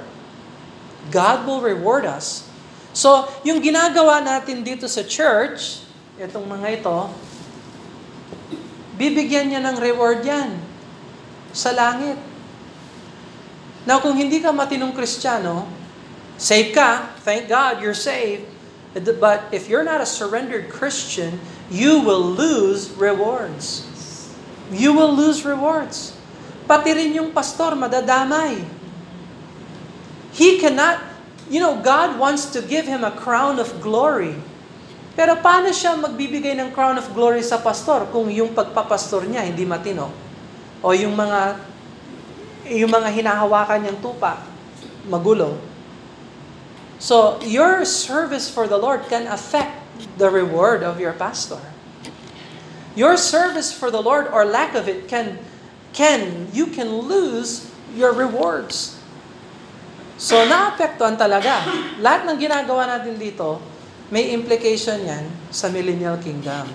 God 1.09 1.49
will 1.49 1.65
reward 1.65 2.05
us. 2.05 2.45
So, 2.93 3.29
yung 3.41 3.65
ginagawa 3.65 4.21
natin 4.21 4.61
dito 4.65 4.85
sa 4.85 5.01
church, 5.05 5.81
itong 6.21 6.45
mga 6.45 6.81
ito, 6.81 6.99
bibigyan 8.97 9.53
niya 9.53 9.61
ng 9.65 9.77
reward 9.81 10.21
yan 10.25 10.61
sa 11.57 11.73
langit. 11.73 12.21
Now, 13.89 14.01
kung 14.01 14.17
hindi 14.17 14.45
ka 14.45 14.53
matinong 14.53 14.93
Kristiyano, 14.93 15.69
saved 16.37 16.77
ka, 16.77 17.17
thank 17.25 17.49
God 17.49 17.81
you're 17.81 17.97
saved, 17.97 18.45
but 19.21 19.49
if 19.53 19.69
you're 19.69 19.85
not 19.85 20.01
a 20.01 20.09
surrendered 20.09 20.69
Christian, 20.69 21.41
you 21.71 22.01
will 22.01 22.23
lose 22.23 22.91
rewards. 22.95 23.87
You 24.71 24.93
will 24.95 25.15
lose 25.15 25.47
rewards. 25.47 26.15
Pati 26.67 26.91
rin 26.91 27.15
yung 27.15 27.31
pastor, 27.31 27.79
madadamay. 27.79 28.67
He 30.35 30.59
cannot, 30.59 30.99
you 31.47 31.63
know, 31.63 31.79
God 31.79 32.19
wants 32.19 32.51
to 32.53 32.61
give 32.61 32.85
him 32.91 33.07
a 33.07 33.15
crown 33.15 33.63
of 33.63 33.71
glory. 33.79 34.35
Pero 35.17 35.39
paano 35.41 35.73
siya 35.73 35.97
magbibigay 35.97 36.53
ng 36.61 36.75
crown 36.77 37.01
of 37.01 37.09
glory 37.17 37.41
sa 37.41 37.57
pastor 37.57 38.05
kung 38.13 38.29
yung 38.29 38.53
pagpapastor 38.53 39.25
niya 39.25 39.49
hindi 39.49 39.65
matino? 39.65 40.13
O 40.85 40.93
yung 40.93 41.17
mga 41.17 41.57
yung 42.67 42.91
mga 42.91 43.09
hinahawakan 43.15 43.79
niyang 43.87 44.01
tupa, 44.03 44.43
magulo. 45.07 45.55
So, 46.99 47.39
your 47.47 47.87
service 47.87 48.51
for 48.51 48.67
the 48.67 48.77
Lord 48.77 49.07
can 49.07 49.31
affect 49.31 49.86
the 50.17 50.31
reward 50.31 50.83
of 50.83 51.01
your 51.01 51.13
pastor. 51.13 51.61
Your 52.97 53.17
service 53.17 53.73
for 53.73 53.91
the 53.91 54.01
Lord 54.01 54.29
or 54.29 54.45
lack 54.45 54.75
of 54.75 54.89
it 54.89 55.09
can 55.09 55.39
can 55.93 56.49
you 56.53 56.73
can 56.73 57.05
lose 57.05 57.69
your 57.93 58.13
rewards. 58.13 58.97
So, 60.17 60.41
naapektuhan 60.49 61.21
talaga. 61.21 61.61
Lahat 62.01 62.25
ng 62.25 62.41
ginagawa 62.41 62.89
natin 62.89 63.21
dito, 63.21 63.61
may 64.09 64.33
implication 64.33 65.05
yan 65.05 65.29
sa 65.53 65.69
millennial 65.69 66.17
kingdom. 66.17 66.73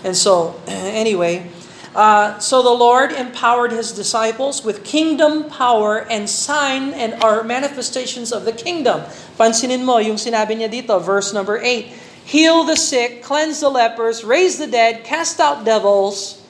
And 0.00 0.16
so, 0.16 0.56
anyway, 0.68 1.52
Uh, 1.90 2.38
so 2.38 2.62
the 2.62 2.70
Lord 2.70 3.10
empowered 3.10 3.74
his 3.74 3.90
disciples 3.90 4.62
with 4.62 4.86
kingdom 4.86 5.50
power 5.50 6.06
and 6.06 6.30
sign 6.30 6.94
and 6.94 7.18
our 7.18 7.42
manifestations 7.42 8.30
of 8.30 8.46
the 8.46 8.54
kingdom. 8.54 9.02
Pansinin 9.34 9.82
mo 9.82 9.98
yung 9.98 10.14
sinabi 10.14 10.54
niya 10.54 10.70
dito, 10.70 11.02
verse 11.02 11.34
number 11.34 11.58
8. 11.58 11.90
Heal 12.24 12.64
the 12.64 12.76
sick, 12.76 13.22
cleanse 13.22 13.60
the 13.60 13.70
lepers, 13.70 14.22
raise 14.22 14.58
the 14.58 14.66
dead, 14.66 15.04
cast 15.04 15.40
out 15.40 15.64
devils. 15.64 16.42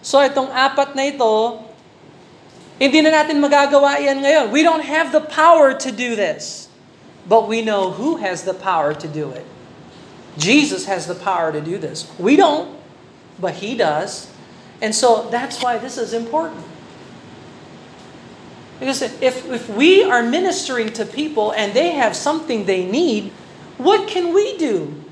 So 0.00 0.18
itong 0.18 0.48
apat 0.48 0.94
na 0.94 1.10
ito, 1.10 1.64
hindi 2.78 3.02
na 3.02 3.10
natin 3.10 3.42
magagawa 3.42 3.98
yan 3.98 4.22
ngayon. 4.22 4.54
We 4.54 4.62
don't 4.62 4.86
have 4.86 5.10
the 5.10 5.20
power 5.20 5.74
to 5.74 5.90
do 5.90 6.14
this. 6.16 6.68
But 7.28 7.46
we 7.46 7.60
know 7.60 7.90
who 7.92 8.16
has 8.16 8.44
the 8.44 8.54
power 8.54 8.94
to 8.94 9.06
do 9.06 9.30
it. 9.30 9.44
Jesus 10.38 10.86
has 10.86 11.06
the 11.06 11.14
power 11.14 11.52
to 11.52 11.60
do 11.60 11.76
this. 11.76 12.08
We 12.16 12.36
don't, 12.36 12.72
but 13.38 13.60
He 13.60 13.76
does. 13.76 14.32
And 14.80 14.94
so 14.94 15.28
that's 15.28 15.60
why 15.60 15.76
this 15.76 15.98
is 15.98 16.14
important. 16.14 16.64
Because 18.78 19.02
if, 19.02 19.20
if 19.50 19.68
we 19.68 20.04
are 20.04 20.22
ministering 20.22 20.92
to 20.94 21.04
people 21.04 21.50
and 21.50 21.74
they 21.74 21.92
have 21.92 22.14
something 22.14 22.64
they 22.64 22.86
need, 22.86 23.32
what 23.76 24.06
can 24.08 24.32
we 24.32 24.56
do? 24.56 25.04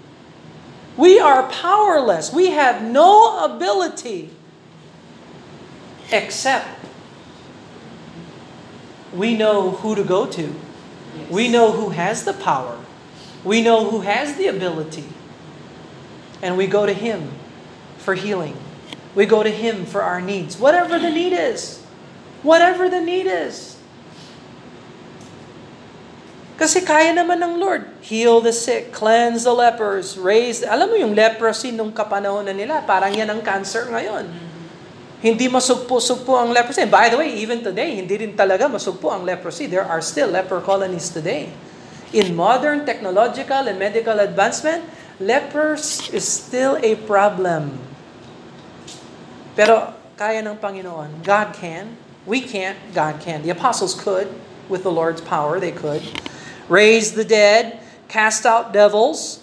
We 0.96 1.20
are 1.20 1.48
powerless. 1.48 2.32
We 2.32 2.50
have 2.50 2.82
no 2.82 3.44
ability 3.44 4.30
except 6.10 6.68
we 9.12 9.36
know 9.36 9.70
who 9.70 9.94
to 9.94 10.04
go 10.04 10.26
to. 10.26 10.54
We 11.30 11.48
know 11.48 11.72
who 11.72 11.90
has 11.90 12.24
the 12.24 12.32
power. 12.32 12.78
We 13.44 13.62
know 13.62 13.90
who 13.90 14.00
has 14.00 14.36
the 14.36 14.46
ability. 14.46 15.04
And 16.42 16.56
we 16.56 16.66
go 16.66 16.86
to 16.86 16.92
Him 16.92 17.32
for 17.98 18.14
healing. 18.14 18.56
We 19.14 19.26
go 19.26 19.42
to 19.42 19.50
Him 19.50 19.86
for 19.86 20.02
our 20.02 20.20
needs, 20.20 20.58
whatever 20.58 20.98
the 20.98 21.10
need 21.10 21.32
is. 21.32 21.82
Whatever 22.42 22.88
the 22.88 23.00
need 23.00 23.26
is. 23.26 23.75
Kasi 26.56 26.80
kaya 26.80 27.12
naman 27.12 27.36
ng 27.36 27.60
Lord. 27.60 27.84
Heal 28.00 28.40
the 28.40 28.52
sick, 28.52 28.88
cleanse 28.88 29.44
the 29.44 29.52
lepers, 29.52 30.16
raise... 30.16 30.64
Alam 30.64 30.88
mo 30.88 30.96
yung 30.96 31.12
leprosy 31.12 31.68
nung 31.68 31.92
kapanahon 31.92 32.48
na 32.48 32.56
nila, 32.56 32.80
parang 32.80 33.12
yan 33.12 33.28
ang 33.28 33.44
cancer 33.44 33.84
ngayon. 33.92 34.24
Hindi 35.20 35.52
masugpo-sugpo 35.52 36.32
ang 36.32 36.56
leprosy. 36.56 36.88
By 36.88 37.12
the 37.12 37.20
way, 37.20 37.36
even 37.36 37.60
today, 37.60 38.00
hindi 38.00 38.16
rin 38.16 38.32
talaga 38.32 38.72
masugpo 38.72 39.12
ang 39.12 39.28
leprosy. 39.28 39.68
There 39.68 39.84
are 39.84 40.00
still 40.00 40.32
leper 40.32 40.64
colonies 40.64 41.12
today. 41.12 41.52
In 42.16 42.32
modern 42.32 42.88
technological 42.88 43.68
and 43.68 43.76
medical 43.76 44.16
advancement, 44.16 44.88
lepers 45.20 46.08
is 46.08 46.24
still 46.24 46.80
a 46.80 46.96
problem. 47.04 47.76
Pero 49.52 49.92
kaya 50.16 50.40
ng 50.40 50.56
Panginoon. 50.56 51.20
God 51.20 51.52
can. 51.52 52.00
We 52.24 52.40
can't. 52.40 52.80
God 52.96 53.20
can. 53.20 53.44
The 53.44 53.52
apostles 53.52 53.92
could. 53.92 54.32
With 54.72 54.82
the 54.82 54.90
Lord's 54.90 55.20
power, 55.20 55.60
they 55.60 55.70
could. 55.70 56.00
Raise 56.68 57.12
the 57.12 57.24
dead. 57.24 57.80
Cast 58.08 58.46
out 58.46 58.72
devils. 58.72 59.42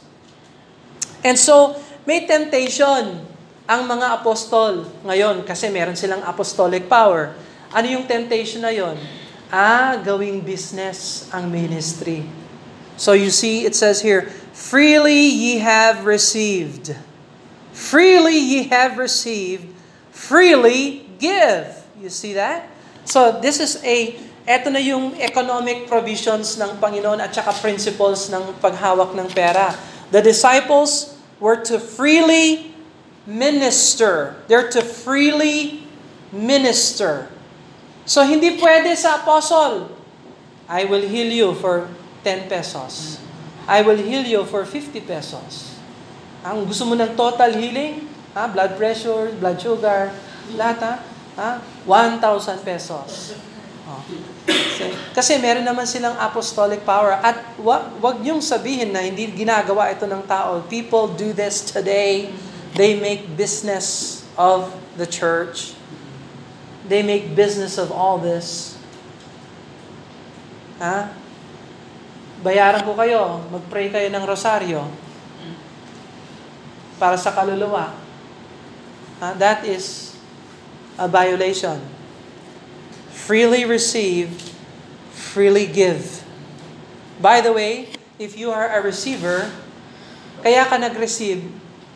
And 1.23 1.39
so, 1.39 1.79
may 2.03 2.27
temptation 2.27 3.23
ang 3.63 3.81
mga 3.87 4.19
apostol 4.19 4.83
ngayon 5.07 5.47
kasi 5.47 5.71
meron 5.71 5.95
silang 5.95 6.19
apostolic 6.27 6.91
power. 6.91 7.31
Ano 7.71 7.87
yung 7.87 8.03
temptation 8.03 8.59
na 8.59 8.75
yon? 8.75 8.99
Ah, 9.47 9.95
gawing 10.03 10.43
business 10.43 11.29
ang 11.31 11.47
ministry. 11.47 12.27
So 12.97 13.13
you 13.13 13.31
see, 13.31 13.65
it 13.65 13.73
says 13.73 14.01
here, 14.01 14.29
freely 14.53 15.25
ye 15.31 15.57
have 15.63 16.05
received. 16.05 16.93
Freely 17.73 18.37
ye 18.37 18.69
have 18.69 19.01
received, 19.01 19.73
freely 20.13 21.09
give. 21.17 21.73
You 21.97 22.09
see 22.09 22.33
that? 22.37 22.69
So 23.05 23.41
this 23.41 23.59
is 23.59 23.81
a, 23.81 24.19
eto 24.43 24.67
na 24.67 24.79
yung 24.79 25.15
economic 25.23 25.87
provisions 25.87 26.59
ng 26.59 26.75
Panginoon 26.79 27.23
at 27.23 27.31
saka 27.31 27.55
principles 27.63 28.27
ng 28.27 28.59
paghawak 28.59 29.15
ng 29.15 29.27
pera. 29.31 29.71
The 30.11 30.19
disciples 30.19 31.15
were 31.39 31.63
to 31.63 31.79
freely 31.79 32.75
minister. 33.23 34.35
They're 34.51 34.67
to 34.75 34.83
freely 34.83 35.87
minister. 36.35 37.31
So 38.03 38.19
hindi 38.27 38.59
pwede 38.59 38.91
sa 38.99 39.23
apostle, 39.23 39.87
I 40.67 40.83
will 40.83 41.07
heal 41.07 41.31
you 41.31 41.55
for 41.55 41.87
10 42.27 42.51
pesos. 42.51 43.23
I 43.63 43.79
will 43.79 43.99
heal 43.99 44.27
you 44.27 44.43
for 44.43 44.67
50 44.67 44.99
pesos. 45.07 45.79
Ang 46.43 46.67
gusto 46.67 46.83
mo 46.83 46.99
ng 46.99 47.15
total 47.15 47.55
healing, 47.55 48.11
ha? 48.35 48.51
blood 48.51 48.75
pressure, 48.75 49.31
blood 49.39 49.55
sugar, 49.55 50.11
lahat 50.59 50.77
ha? 50.83 50.93
ha? 51.39 51.49
1,000 51.87 52.59
pesos. 52.67 53.39
Oh. 53.83 53.99
Kasi, 54.47 54.85
kasi 55.11 55.31
meron 55.43 55.67
naman 55.67 55.83
silang 55.83 56.15
apostolic 56.15 56.87
power. 56.87 57.19
At 57.19 57.43
wag, 57.59 57.99
wag 57.99 58.17
niyong 58.23 58.39
sabihin 58.39 58.95
na 58.95 59.03
hindi 59.03 59.27
ginagawa 59.27 59.91
ito 59.91 60.07
ng 60.07 60.23
tao. 60.23 60.63
People 60.71 61.11
do 61.11 61.35
this 61.35 61.61
today. 61.61 62.31
They 62.73 62.97
make 62.97 63.35
business 63.35 64.19
of 64.39 64.71
the 64.95 65.05
church. 65.05 65.75
They 66.87 67.03
make 67.03 67.35
business 67.35 67.77
of 67.77 67.91
all 67.91 68.17
this. 68.17 68.75
Ha? 70.81 71.13
Bayaran 72.43 72.83
ko 72.83 72.91
kayo, 72.97 73.39
mag-pray 73.51 73.87
kayo 73.87 74.07
ng 74.11 74.23
rosaryo 74.27 74.83
para 76.99 77.15
sa 77.15 77.31
kaluluwa. 77.31 77.95
Ha? 79.19 79.35
That 79.39 79.63
is 79.63 80.15
a 80.99 81.07
violation. 81.07 81.92
Freely 83.23 83.63
receive, 83.63 84.35
freely 85.15 85.63
give. 85.63 86.27
By 87.23 87.39
the 87.39 87.55
way, 87.55 87.87
if 88.19 88.35
you 88.35 88.51
are 88.51 88.67
a 88.67 88.83
receiver, 88.83 89.47
kaya 90.43 90.67
ka 90.67 90.75
nag-receive 90.75 91.47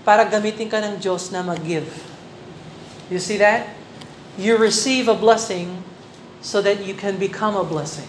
para 0.08 0.24
gamitin 0.24 0.72
ka 0.72 0.80
ng 0.80 1.04
Diyos 1.04 1.28
na 1.36 1.44
mag-give. 1.44 1.84
You 3.12 3.20
see 3.20 3.36
that? 3.44 3.68
You 4.40 4.56
receive 4.56 5.12
a 5.12 5.18
blessing 5.20 5.84
so 6.40 6.64
that 6.64 6.88
you 6.88 6.96
can 6.96 7.20
become 7.20 7.60
a 7.60 7.68
blessing. 7.68 8.08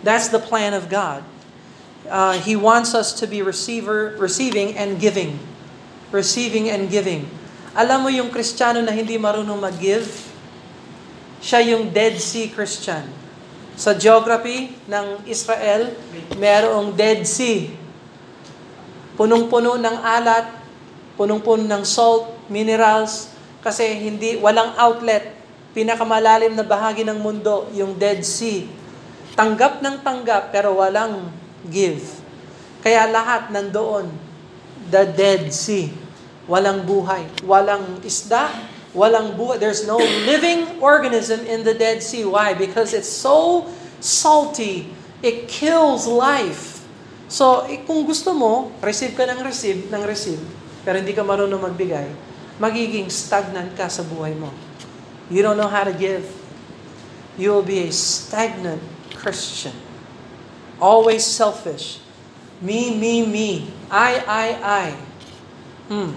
That's 0.00 0.32
the 0.32 0.40
plan 0.40 0.72
of 0.72 0.88
God. 0.88 1.28
Uh, 2.08 2.40
he 2.40 2.56
wants 2.56 2.96
us 2.96 3.12
to 3.20 3.28
be 3.28 3.44
receiver, 3.44 4.16
receiving 4.16 4.72
and 4.80 4.96
giving. 4.96 5.36
Receiving 6.08 6.72
and 6.72 6.88
giving. 6.88 7.28
Alam 7.76 8.06
mo 8.06 8.08
yung 8.08 8.32
Kristiyano 8.32 8.80
na 8.80 8.96
hindi 8.96 9.20
marunong 9.20 9.60
mag-give? 9.60 10.08
Siya 11.46 11.62
yung 11.62 11.94
Dead 11.94 12.18
Sea 12.18 12.50
Christian. 12.50 13.06
Sa 13.78 13.94
geography 13.94 14.74
ng 14.90 15.22
Israel, 15.30 15.94
merong 16.34 16.90
Dead 16.98 17.22
Sea. 17.22 17.70
Punong-puno 19.14 19.78
ng 19.78 19.98
alat, 20.02 20.50
punong-puno 21.14 21.62
ng 21.62 21.86
salt, 21.86 22.34
minerals, 22.50 23.30
kasi 23.62 23.86
hindi 23.94 24.42
walang 24.42 24.74
outlet. 24.74 25.38
Pinakamalalim 25.70 26.58
na 26.58 26.66
bahagi 26.66 27.06
ng 27.06 27.22
mundo, 27.22 27.70
yung 27.70 27.94
Dead 27.94 28.26
Sea. 28.26 28.66
Tanggap 29.38 29.78
ng 29.86 30.02
tanggap 30.02 30.50
pero 30.50 30.74
walang 30.82 31.30
give. 31.70 32.02
Kaya 32.82 33.06
lahat 33.06 33.54
nandoon, 33.54 34.10
the 34.90 35.06
Dead 35.14 35.46
Sea. 35.54 35.94
Walang 36.50 36.82
buhay, 36.82 37.22
walang 37.46 38.02
isda, 38.02 38.50
walang 38.96 39.36
buhay. 39.36 39.60
There's 39.60 39.84
no 39.84 40.00
living 40.00 40.80
organism 40.80 41.44
in 41.44 41.62
the 41.62 41.76
Dead 41.76 42.00
Sea. 42.00 42.24
Why? 42.24 42.56
Because 42.56 42.96
it's 42.96 43.12
so 43.12 43.68
salty. 44.00 44.88
It 45.20 45.52
kills 45.52 46.08
life. 46.08 46.80
So, 47.28 47.68
eh, 47.68 47.84
kung 47.84 48.08
gusto 48.08 48.32
mo, 48.32 48.72
receive 48.80 49.12
ka 49.12 49.28
ng 49.28 49.42
receive, 49.44 49.90
ng 49.92 50.02
receive, 50.06 50.40
pero 50.86 50.96
hindi 50.96 51.10
ka 51.10 51.26
marunong 51.26 51.58
magbigay, 51.58 52.06
magiging 52.62 53.10
stagnant 53.10 53.74
ka 53.74 53.90
sa 53.90 54.06
buhay 54.06 54.32
mo. 54.32 54.48
You 55.26 55.42
don't 55.42 55.58
know 55.58 55.66
how 55.66 55.82
to 55.82 55.90
give. 55.90 56.22
You 57.34 57.50
will 57.50 57.66
be 57.66 57.90
a 57.90 57.90
stagnant 57.90 58.80
Christian. 59.18 59.74
Always 60.78 61.26
selfish. 61.26 61.98
Me, 62.62 62.94
me, 62.94 63.26
me. 63.26 63.74
I, 63.90 64.22
I, 64.22 64.46
I. 64.62 64.86
Hmm. 65.90 66.14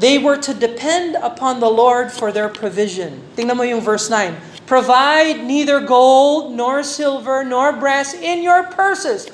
They 0.00 0.16
were 0.16 0.40
to 0.40 0.56
depend 0.56 1.20
upon 1.20 1.60
the 1.60 1.68
Lord 1.68 2.08
for 2.08 2.32
their 2.32 2.48
provision. 2.48 3.20
Tingnan 3.36 3.60
mo 3.60 3.68
yung 3.68 3.84
verse 3.84 4.08
9. 4.08 4.64
Provide 4.64 5.44
neither 5.44 5.84
gold, 5.84 6.56
nor 6.56 6.80
silver, 6.80 7.44
nor 7.44 7.76
brass 7.76 8.16
in 8.16 8.40
your 8.40 8.64
purses. 8.72 9.28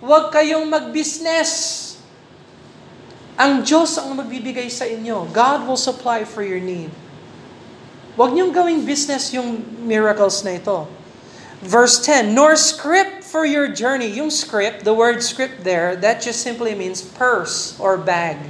Huwag 0.00 0.32
kayong 0.32 0.72
mag-business. 0.72 1.84
Ang 3.36 3.60
Diyos 3.60 4.00
ang 4.00 4.16
magbibigay 4.16 4.72
sa 4.72 4.88
inyo. 4.88 5.28
God 5.36 5.68
will 5.68 5.76
supply 5.76 6.24
for 6.24 6.40
your 6.40 6.64
need. 6.64 6.88
Huwag 8.16 8.32
niyong 8.32 8.56
gawing 8.56 8.88
business 8.88 9.36
yung 9.36 9.60
miracles 9.84 10.40
na 10.40 10.56
ito. 10.56 10.88
Verse 11.60 12.00
10, 12.00 12.32
nor 12.32 12.56
script 12.56 13.20
for 13.20 13.44
your 13.44 13.68
journey. 13.68 14.08
Yung 14.16 14.32
script, 14.32 14.88
the 14.88 14.96
word 14.96 15.20
script 15.20 15.60
there, 15.60 15.92
that 16.00 16.24
just 16.24 16.40
simply 16.40 16.72
means 16.72 17.04
purse 17.04 17.76
or 17.76 18.00
bag. 18.00 18.40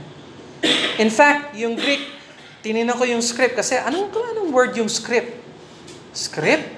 In 0.96 1.10
fact, 1.12 1.54
yung 1.58 1.76
Greek, 1.76 2.02
tininan 2.64 2.96
ko 2.96 3.04
yung 3.04 3.22
script 3.22 3.58
kasi 3.58 3.78
anong, 3.78 4.10
anong 4.10 4.50
word 4.50 4.72
yung 4.74 4.90
script? 4.90 5.38
Script? 6.16 6.72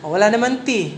Wala 0.00 0.32
naman 0.32 0.64
T. 0.64 0.96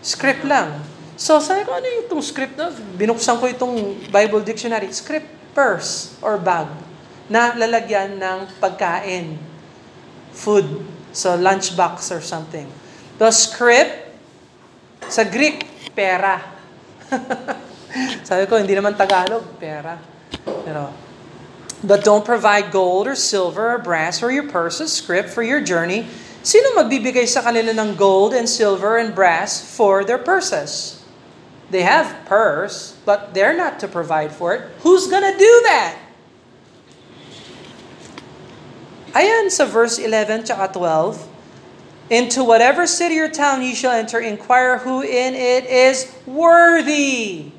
Script 0.00 0.42
lang. 0.48 0.80
So, 1.18 1.42
sabi 1.42 1.66
ko, 1.66 1.74
ano 1.74 1.84
yung 1.84 2.06
itong 2.06 2.22
script 2.22 2.54
na? 2.54 2.70
Binuksan 2.94 3.42
ko 3.42 3.50
itong 3.50 3.98
Bible 4.08 4.40
Dictionary. 4.40 4.88
Script, 4.94 5.26
purse 5.50 6.14
or 6.22 6.38
bag 6.38 6.70
na 7.28 7.52
lalagyan 7.58 8.16
ng 8.16 8.38
pagkain. 8.62 9.36
Food. 10.32 10.86
So, 11.10 11.34
lunchbox 11.34 12.14
or 12.14 12.22
something. 12.22 12.70
The 13.18 13.34
script, 13.34 14.14
sa 15.10 15.26
Greek, 15.26 15.66
pera. 15.92 16.38
sabi 18.28 18.46
ko, 18.46 18.54
hindi 18.54 18.78
naman 18.78 18.94
Tagalog, 18.94 19.58
pera. 19.58 19.98
Pero, 20.46 21.07
But 21.82 22.02
don't 22.02 22.24
provide 22.24 22.72
gold 22.72 23.06
or 23.06 23.14
silver 23.14 23.70
or 23.74 23.78
brass 23.78 24.22
or 24.22 24.32
your 24.32 24.50
purses, 24.50 24.92
script 24.92 25.30
for 25.30 25.42
your 25.42 25.62
journey. 25.62 26.10
Sino 26.42 26.74
magbibigay 26.74 27.26
sa 27.28 27.42
kanila 27.42 27.70
ng 27.70 27.94
gold 27.94 28.34
and 28.34 28.50
silver 28.50 28.98
and 28.98 29.14
brass 29.14 29.62
for 29.62 30.02
their 30.02 30.18
purses? 30.18 31.04
They 31.70 31.82
have 31.82 32.26
purse, 32.26 32.96
but 33.04 33.34
they're 33.34 33.54
not 33.54 33.78
to 33.80 33.86
provide 33.86 34.32
for 34.32 34.54
it. 34.54 34.62
Who's 34.82 35.06
gonna 35.06 35.36
do 35.36 35.54
that? 35.70 35.94
Ayan 39.14 39.50
sa 39.50 39.66
verse 39.66 39.98
11 39.98 40.50
tsaka 40.50 40.72
12. 40.72 41.28
Into 42.08 42.42
whatever 42.42 42.88
city 42.88 43.20
or 43.20 43.28
town 43.28 43.62
ye 43.62 43.76
shall 43.76 43.92
enter, 43.92 44.18
inquire 44.18 44.80
who 44.80 45.04
in 45.04 45.36
it 45.36 45.68
is 45.68 46.08
worthy 46.24 47.52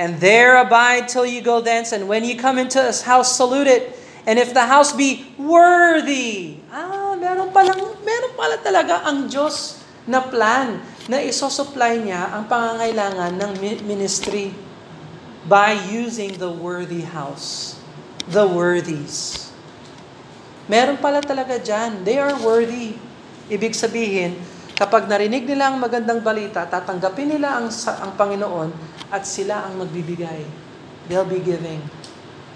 and 0.00 0.16
there 0.16 0.56
abide 0.56 1.12
till 1.12 1.28
you 1.28 1.44
go 1.44 1.60
thence, 1.60 1.92
and 1.92 2.08
when 2.08 2.24
you 2.24 2.32
come 2.32 2.56
into 2.56 2.80
his 2.80 3.04
house, 3.04 3.36
salute 3.36 3.68
it. 3.68 3.92
And 4.24 4.40
if 4.40 4.56
the 4.56 4.64
house 4.64 4.96
be 4.96 5.28
worthy, 5.36 6.56
ah, 6.72 7.12
meron 7.20 7.52
palang, 7.52 8.00
meron 8.00 8.32
pala 8.32 8.56
talaga 8.64 9.04
ang 9.04 9.28
Diyos 9.28 9.84
na 10.08 10.24
plan 10.24 10.80
na 11.04 11.20
isosupply 11.20 12.00
niya 12.00 12.32
ang 12.32 12.48
pangangailangan 12.48 13.36
ng 13.36 13.52
ministry 13.84 14.56
by 15.44 15.76
using 15.92 16.32
the 16.40 16.48
worthy 16.48 17.04
house. 17.04 17.76
The 18.24 18.48
worthies. 18.48 19.52
Meron 20.64 20.96
pala 20.96 21.20
talaga 21.20 21.60
dyan. 21.60 22.08
They 22.08 22.16
are 22.16 22.36
worthy. 22.40 22.96
Ibig 23.52 23.76
sabihin, 23.76 24.38
kapag 24.80 25.10
narinig 25.10 25.44
nila 25.44 25.68
ang 25.68 25.76
magandang 25.76 26.24
balita, 26.24 26.64
tatanggapin 26.64 27.36
nila 27.36 27.60
ang, 27.60 27.68
ang 27.68 28.12
Panginoon 28.16 28.70
at 29.10 29.26
sila 29.26 29.66
ang 29.66 29.82
magbibigay. 29.82 30.46
They'll 31.10 31.28
be 31.28 31.42
giving. 31.42 31.82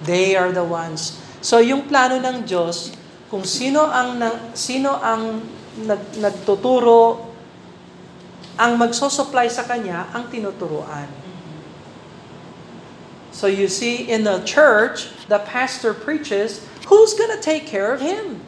They 0.06 0.38
are 0.38 0.54
the 0.54 0.64
ones. 0.64 1.18
So 1.44 1.58
yung 1.60 1.90
plano 1.90 2.18
ng 2.22 2.46
Diyos, 2.48 2.94
kung 3.28 3.42
sino 3.42 3.90
ang 3.90 4.16
sino 4.54 4.94
ang 5.02 5.42
nag, 5.82 6.22
nagtuturo 6.22 7.34
ang 8.54 8.78
magso-supply 8.78 9.50
sa 9.50 9.66
kanya 9.66 10.06
ang 10.14 10.30
tinuturuan. 10.30 11.10
So 13.34 13.50
you 13.50 13.66
see 13.66 14.06
in 14.06 14.22
the 14.22 14.38
church, 14.46 15.10
the 15.26 15.42
pastor 15.42 15.90
preaches, 15.90 16.62
who's 16.86 17.18
going 17.18 17.34
to 17.34 17.42
take 17.42 17.66
care 17.66 17.90
of 17.90 17.98
him? 17.98 18.38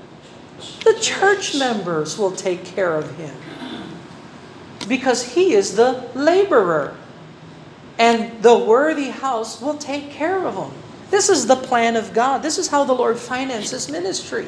The 0.87 0.95
church 1.03 1.59
members 1.59 2.15
will 2.15 2.31
take 2.31 2.65
care 2.65 2.95
of 2.95 3.19
him. 3.19 3.35
Because 4.87 5.35
he 5.35 5.53
is 5.59 5.75
the 5.75 6.07
laborer. 6.15 6.95
And 7.99 8.43
the 8.43 8.57
worthy 8.57 9.09
house 9.09 9.61
will 9.61 9.79
take 9.79 10.11
care 10.11 10.45
of 10.47 10.55
them. 10.55 10.73
This 11.11 11.29
is 11.29 11.47
the 11.47 11.57
plan 11.57 11.97
of 11.97 12.13
God. 12.13 12.43
This 12.43 12.59
is 12.59 12.69
how 12.69 12.85
the 12.85 12.93
Lord 12.93 13.19
finances 13.19 13.91
ministry. 13.91 14.47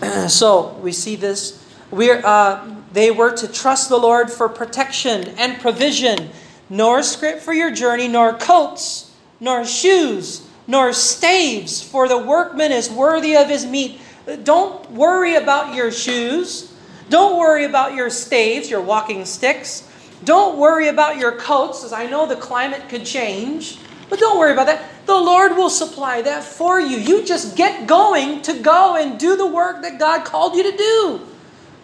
so 0.28 0.74
we 0.82 0.92
see 0.92 1.16
this. 1.16 1.62
We're, 1.90 2.24
uh, 2.24 2.66
they 2.92 3.10
were 3.10 3.32
to 3.36 3.48
trust 3.48 3.88
the 3.88 3.98
Lord 3.98 4.30
for 4.30 4.48
protection 4.48 5.28
and 5.38 5.60
provision, 5.60 6.30
nor 6.68 7.02
script 7.02 7.42
for 7.42 7.52
your 7.52 7.70
journey, 7.70 8.08
nor 8.08 8.34
coats, 8.34 9.12
nor 9.40 9.64
shoes, 9.64 10.46
nor 10.66 10.92
staves, 10.92 11.82
for 11.82 12.08
the 12.08 12.18
workman 12.18 12.70
is 12.70 12.88
worthy 12.88 13.36
of 13.36 13.48
his 13.48 13.66
meat. 13.66 14.00
Don't 14.44 14.88
worry 14.92 15.34
about 15.34 15.74
your 15.74 15.90
shoes. 15.90 16.72
Don't 17.08 17.38
worry 17.38 17.64
about 17.64 17.94
your 17.94 18.08
staves, 18.08 18.70
your 18.70 18.80
walking 18.80 19.24
sticks. 19.24 19.89
Don't 20.24 20.58
worry 20.58 20.88
about 20.88 21.16
your 21.16 21.32
coats, 21.32 21.84
as 21.84 21.92
I 21.92 22.06
know 22.06 22.26
the 22.26 22.36
climate 22.36 22.88
could 22.88 23.04
change. 23.04 23.78
But 24.08 24.18
don't 24.18 24.38
worry 24.38 24.52
about 24.52 24.66
that. 24.66 24.82
The 25.06 25.14
Lord 25.14 25.56
will 25.56 25.70
supply 25.70 26.20
that 26.22 26.42
for 26.44 26.80
you. 26.80 26.98
You 26.98 27.24
just 27.24 27.56
get 27.56 27.86
going 27.86 28.42
to 28.42 28.58
go 28.58 28.96
and 28.96 29.18
do 29.18 29.36
the 29.36 29.46
work 29.46 29.82
that 29.82 29.98
God 29.98 30.24
called 30.24 30.56
you 30.56 30.70
to 30.70 30.76
do. 30.76 31.20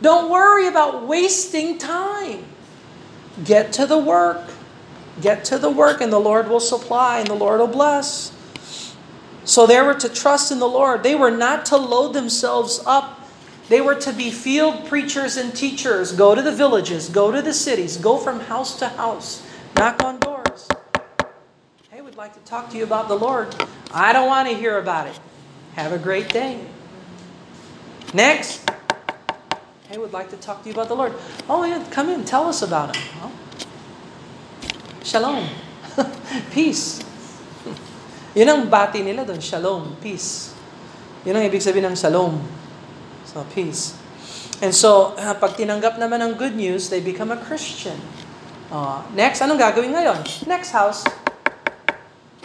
Don't 0.02 0.30
worry 0.30 0.66
about 0.66 1.06
wasting 1.06 1.78
time. 1.78 2.44
Get 3.44 3.72
to 3.74 3.86
the 3.86 3.98
work. 3.98 4.50
Get 5.22 5.44
to 5.46 5.58
the 5.58 5.70
work, 5.70 6.00
and 6.02 6.12
the 6.12 6.18
Lord 6.18 6.48
will 6.48 6.60
supply, 6.60 7.20
and 7.20 7.28
the 7.28 7.34
Lord 7.34 7.60
will 7.60 7.66
bless. 7.68 8.32
So 9.44 9.66
they 9.66 9.80
were 9.80 9.94
to 9.94 10.08
trust 10.08 10.52
in 10.52 10.58
the 10.58 10.68
Lord. 10.68 11.02
They 11.02 11.14
were 11.14 11.30
not 11.30 11.64
to 11.66 11.76
load 11.76 12.12
themselves 12.12 12.82
up. 12.84 13.15
They 13.68 13.80
were 13.80 13.94
to 13.96 14.12
be 14.12 14.30
field 14.30 14.86
preachers 14.86 15.36
and 15.36 15.54
teachers. 15.54 16.12
Go 16.12 16.34
to 16.34 16.42
the 16.42 16.52
villages, 16.52 17.08
go 17.08 17.32
to 17.32 17.42
the 17.42 17.52
cities, 17.52 17.96
go 17.96 18.16
from 18.16 18.40
house 18.40 18.78
to 18.78 18.88
house, 18.88 19.42
knock 19.76 20.02
on 20.04 20.20
doors. 20.20 20.68
Hey, 21.90 22.00
we'd 22.00 22.16
like 22.16 22.34
to 22.34 22.40
talk 22.40 22.70
to 22.70 22.76
you 22.76 22.84
about 22.84 23.08
the 23.08 23.16
Lord. 23.18 23.54
I 23.92 24.12
don't 24.12 24.28
want 24.28 24.48
to 24.48 24.54
hear 24.54 24.78
about 24.78 25.08
it. 25.08 25.18
Have 25.74 25.92
a 25.92 25.98
great 25.98 26.28
day. 26.28 26.60
Next. 28.14 28.62
Hey, 29.88 29.98
we'd 29.98 30.12
like 30.12 30.30
to 30.30 30.36
talk 30.36 30.62
to 30.62 30.68
you 30.68 30.74
about 30.74 30.88
the 30.88 30.96
Lord. 30.96 31.14
Oh, 31.48 31.64
yeah, 31.64 31.84
come 31.90 32.08
in, 32.08 32.24
tell 32.24 32.46
us 32.46 32.62
about 32.62 32.94
Him. 32.94 33.02
Oh. 33.22 33.32
Shalom. 35.02 35.48
Peace. 36.50 37.02
Yun 38.36 38.52
ang 38.52 38.62
bati 38.68 39.00
nila 39.00 39.24
doon, 39.24 39.40
shalom, 39.40 39.96
peace. 39.96 40.52
Yun 41.24 41.40
ang 41.40 41.48
ibig 41.48 41.64
sabihin 41.64 41.88
ng 41.88 41.96
shalom. 41.96 42.36
So, 43.26 43.42
peace. 43.50 43.98
And 44.62 44.72
so, 44.72 45.12
uh, 45.20 45.36
pag 45.36 45.58
tinanggap 45.58 46.00
naman 46.00 46.22
ng 46.22 46.32
good 46.40 46.56
news, 46.56 46.88
they 46.88 47.02
become 47.02 47.28
a 47.28 47.36
Christian. 47.36 47.98
Uh, 48.72 49.04
next, 49.12 49.44
anong 49.44 49.60
gagawin 49.60 49.92
ngayon? 49.92 50.22
Next 50.48 50.70
house. 50.72 51.04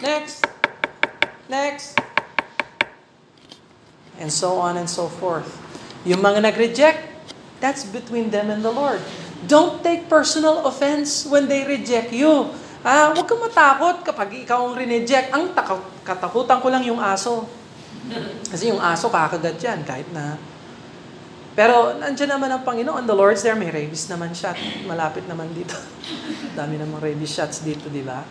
Next. 0.02 0.44
Next. 1.48 1.96
And 4.20 4.28
so 4.28 4.60
on 4.60 4.76
and 4.76 4.90
so 4.90 5.08
forth. 5.08 5.48
Yung 6.04 6.20
mga 6.20 6.44
nag-reject, 6.44 7.00
that's 7.62 7.86
between 7.86 8.28
them 8.28 8.50
and 8.50 8.60
the 8.60 8.70
Lord. 8.70 8.98
Don't 9.46 9.82
take 9.82 10.06
personal 10.06 10.66
offense 10.66 11.26
when 11.26 11.50
they 11.50 11.66
reject 11.66 12.14
you. 12.14 12.50
Ah, 12.82 13.14
huwag 13.14 13.26
kang 13.30 13.38
matakot 13.38 14.02
kapag 14.02 14.42
ikaw 14.42 14.66
ang 14.70 14.74
rineject. 14.74 15.30
Ang 15.30 15.54
taka- 15.54 15.86
katakutan 16.02 16.58
ko 16.58 16.68
lang 16.70 16.82
yung 16.82 16.98
aso. 16.98 17.46
Kasi 18.50 18.74
yung 18.74 18.82
aso 18.82 19.06
kakagat 19.08 19.58
yan 19.62 19.86
kahit 19.86 20.06
na... 20.10 20.34
Pero 21.52 21.96
nandiyan 22.00 22.38
naman 22.38 22.48
ang 22.48 22.62
Panginoon. 22.64 23.04
The 23.04 23.16
Lord's 23.16 23.44
there. 23.44 23.58
May 23.58 23.68
rabies 23.68 24.08
naman 24.08 24.32
siya. 24.32 24.56
Malapit 24.88 25.28
naman 25.28 25.52
dito. 25.52 25.76
Dami 26.58 26.80
namang 26.80 27.04
rabies 27.04 27.32
shots 27.32 27.60
dito, 27.60 27.92
di 27.92 28.00
ba? 28.00 28.24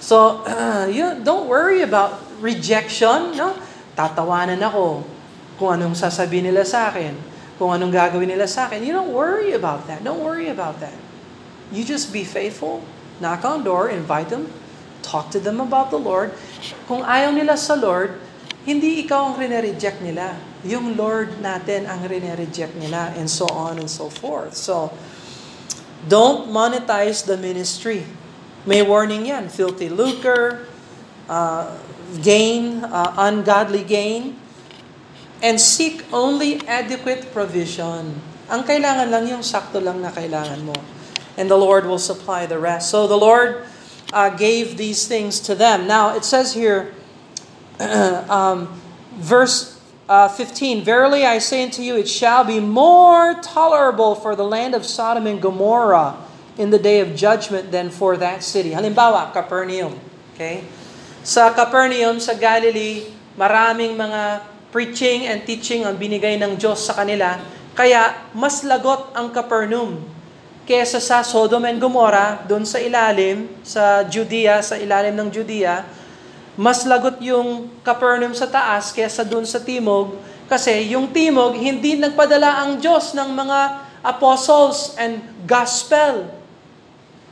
So, 0.00 0.42
uh, 0.50 0.84
you 0.86 1.20
don't 1.24 1.48
worry 1.48 1.80
about 1.80 2.20
rejection. 2.44 3.32
No? 3.36 3.56
Tatawanan 3.96 4.60
ako 4.60 5.04
kung 5.56 5.80
anong 5.80 5.96
sasabihin 5.96 6.52
nila 6.52 6.68
sa 6.68 6.92
akin. 6.92 7.16
Kung 7.56 7.72
anong 7.72 7.92
gagawin 7.92 8.28
nila 8.28 8.44
sa 8.44 8.68
akin. 8.68 8.84
You 8.84 8.92
don't 8.92 9.16
worry 9.16 9.56
about 9.56 9.88
that. 9.88 10.04
Don't 10.04 10.20
worry 10.20 10.52
about 10.52 10.78
that. 10.84 10.94
You 11.72 11.82
just 11.82 12.12
be 12.12 12.22
faithful 12.22 12.84
Knock 13.16 13.44
on 13.48 13.64
door, 13.64 13.88
invite 13.88 14.28
them, 14.28 14.52
talk 15.00 15.32
to 15.32 15.40
them 15.40 15.56
about 15.56 15.88
the 15.88 15.96
Lord. 15.96 16.36
Kung 16.84 17.00
ayaw 17.00 17.32
nila 17.32 17.56
sa 17.56 17.72
Lord, 17.72 18.20
hindi 18.68 19.00
ikaw 19.00 19.32
ang 19.32 19.40
reject 19.40 20.04
nila. 20.04 20.36
Yung 20.64 20.96
Lord 20.96 21.42
natin 21.44 21.84
ang 21.84 22.06
reject 22.08 22.78
nila 22.78 23.12
and 23.18 23.28
so 23.28 23.44
on 23.52 23.76
and 23.76 23.90
so 23.90 24.08
forth. 24.08 24.56
So, 24.56 24.94
don't 26.08 26.48
monetize 26.48 27.26
the 27.26 27.36
ministry. 27.36 28.06
May 28.64 28.80
warning 28.80 29.28
yan. 29.28 29.52
Filthy 29.52 29.90
lucre, 29.92 30.66
uh, 31.28 31.76
gain, 32.22 32.82
uh, 32.86 33.14
ungodly 33.18 33.84
gain, 33.84 34.38
and 35.42 35.60
seek 35.60 36.06
only 36.14 36.64
adequate 36.66 37.30
provision. 37.34 38.16
Ang 38.48 38.62
kailangan 38.62 39.10
lang 39.10 39.26
yung 39.26 39.44
sakto 39.44 39.82
lang 39.82 40.00
na 40.00 40.14
kailangan 40.14 40.62
mo 40.62 40.76
and 41.36 41.50
the 41.50 41.56
Lord 41.56 41.86
will 41.86 42.00
supply 42.00 42.46
the 42.46 42.58
rest. 42.58 42.90
So 42.90 43.06
the 43.06 43.16
Lord 43.16 43.64
uh, 44.12 44.30
gave 44.30 44.76
these 44.76 45.06
things 45.06 45.40
to 45.40 45.54
them. 45.54 45.86
Now 45.86 46.16
it 46.16 46.24
says 46.24 46.54
here, 46.54 46.94
um, 47.80 48.80
verse 49.14 49.75
uh, 50.08 50.28
15 50.28 50.82
Verily 50.82 51.26
I 51.26 51.38
say 51.38 51.62
unto 51.62 51.82
you, 51.82 51.96
it 51.96 52.08
shall 52.08 52.44
be 52.44 52.58
more 52.60 53.34
tolerable 53.42 54.14
for 54.14 54.34
the 54.34 54.46
land 54.46 54.74
of 54.74 54.86
Sodom 54.86 55.26
and 55.26 55.42
Gomorrah 55.42 56.16
in 56.56 56.70
the 56.70 56.78
day 56.78 57.00
of 57.00 57.14
judgment 57.14 57.70
than 57.70 57.90
for 57.90 58.16
that 58.16 58.42
city. 58.42 58.72
Halimbawa, 58.72 59.32
Capernaum. 59.32 59.98
Okay? 60.34 60.64
Sa 61.26 61.52
Capernaum, 61.52 62.16
sa 62.22 62.32
Galilee, 62.32 63.12
maraming 63.36 63.98
mga 63.98 64.40
preaching 64.72 65.28
and 65.28 65.44
teaching 65.44 65.84
ang 65.84 66.00
binigay 66.00 66.40
ng 66.40 66.56
Diyos 66.56 66.86
sa 66.86 66.96
kanila. 66.96 67.36
Kaya, 67.76 68.30
mas 68.32 68.64
lagot 68.64 69.12
ang 69.12 69.28
Capernaum 69.34 70.16
kesa 70.66 70.98
sa 70.98 71.22
Sodom 71.22 71.62
and 71.62 71.78
Gomorrah, 71.78 72.42
doon 72.42 72.66
sa 72.66 72.82
ilalim, 72.82 73.46
sa 73.62 74.02
Judea, 74.02 74.58
sa 74.66 74.74
ilalim 74.74 75.14
ng 75.14 75.30
Judea, 75.30 75.86
mas 76.56 76.88
lagot 76.88 77.20
yung 77.20 77.68
Capernaum 77.84 78.32
sa 78.32 78.48
taas 78.48 78.90
kesa 78.90 79.22
doon 79.22 79.44
sa 79.44 79.60
timog, 79.60 80.16
kasi 80.50 80.90
yung 80.90 81.12
timog, 81.12 81.54
hindi 81.54 81.94
nagpadala 82.00 82.64
ang 82.64 82.80
Diyos 82.80 83.12
ng 83.12 83.30
mga 83.36 83.58
apostles 84.02 84.96
and 84.96 85.20
gospel. 85.44 86.32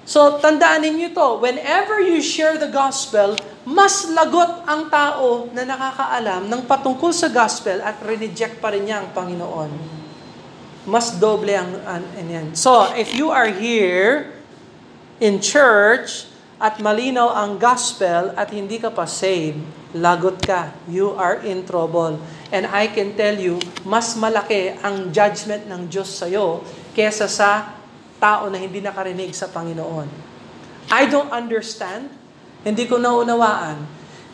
So, 0.04 0.36
tandaan 0.38 0.84
ninyo 0.84 1.16
to, 1.16 1.40
whenever 1.40 1.96
you 2.04 2.20
share 2.20 2.60
the 2.60 2.68
gospel, 2.68 3.40
mas 3.64 4.04
lagot 4.12 4.68
ang 4.68 4.92
tao 4.92 5.48
na 5.56 5.64
nakakaalam 5.64 6.44
ng 6.52 6.62
patungkol 6.68 7.08
sa 7.10 7.32
gospel 7.32 7.80
at 7.80 7.96
reject 8.04 8.60
pa 8.60 8.68
rin 8.70 8.84
niya 8.84 9.00
ang 9.00 9.08
Panginoon 9.16 10.04
mas 10.84 11.16
doble 11.16 11.56
ang, 11.56 11.72
ang, 11.88 12.04
ang 12.04 12.28
yan. 12.28 12.46
So, 12.52 12.84
if 12.92 13.16
you 13.16 13.32
are 13.32 13.48
here 13.48 14.36
in 15.16 15.40
church 15.40 16.28
at 16.58 16.78
malinaw 16.78 17.34
ang 17.34 17.58
gospel 17.58 18.32
at 18.38 18.50
hindi 18.54 18.78
ka 18.78 18.90
pa 18.90 19.04
saved, 19.06 19.58
lagot 19.94 20.38
ka. 20.42 20.70
You 20.86 21.14
are 21.18 21.42
in 21.42 21.66
trouble. 21.66 22.18
And 22.54 22.70
I 22.70 22.90
can 22.90 23.18
tell 23.18 23.34
you, 23.34 23.58
mas 23.82 24.14
malaki 24.14 24.78
ang 24.82 25.10
judgment 25.10 25.66
ng 25.66 25.90
Diyos 25.90 26.14
sa'yo 26.14 26.62
kesa 26.94 27.26
sa 27.26 27.74
tao 28.22 28.46
na 28.48 28.58
hindi 28.58 28.78
nakarinig 28.78 29.34
sa 29.34 29.50
Panginoon. 29.50 30.08
I 30.94 31.10
don't 31.10 31.30
understand. 31.34 32.10
Hindi 32.62 32.86
ko 32.88 32.96
naunawaan. 32.96 33.84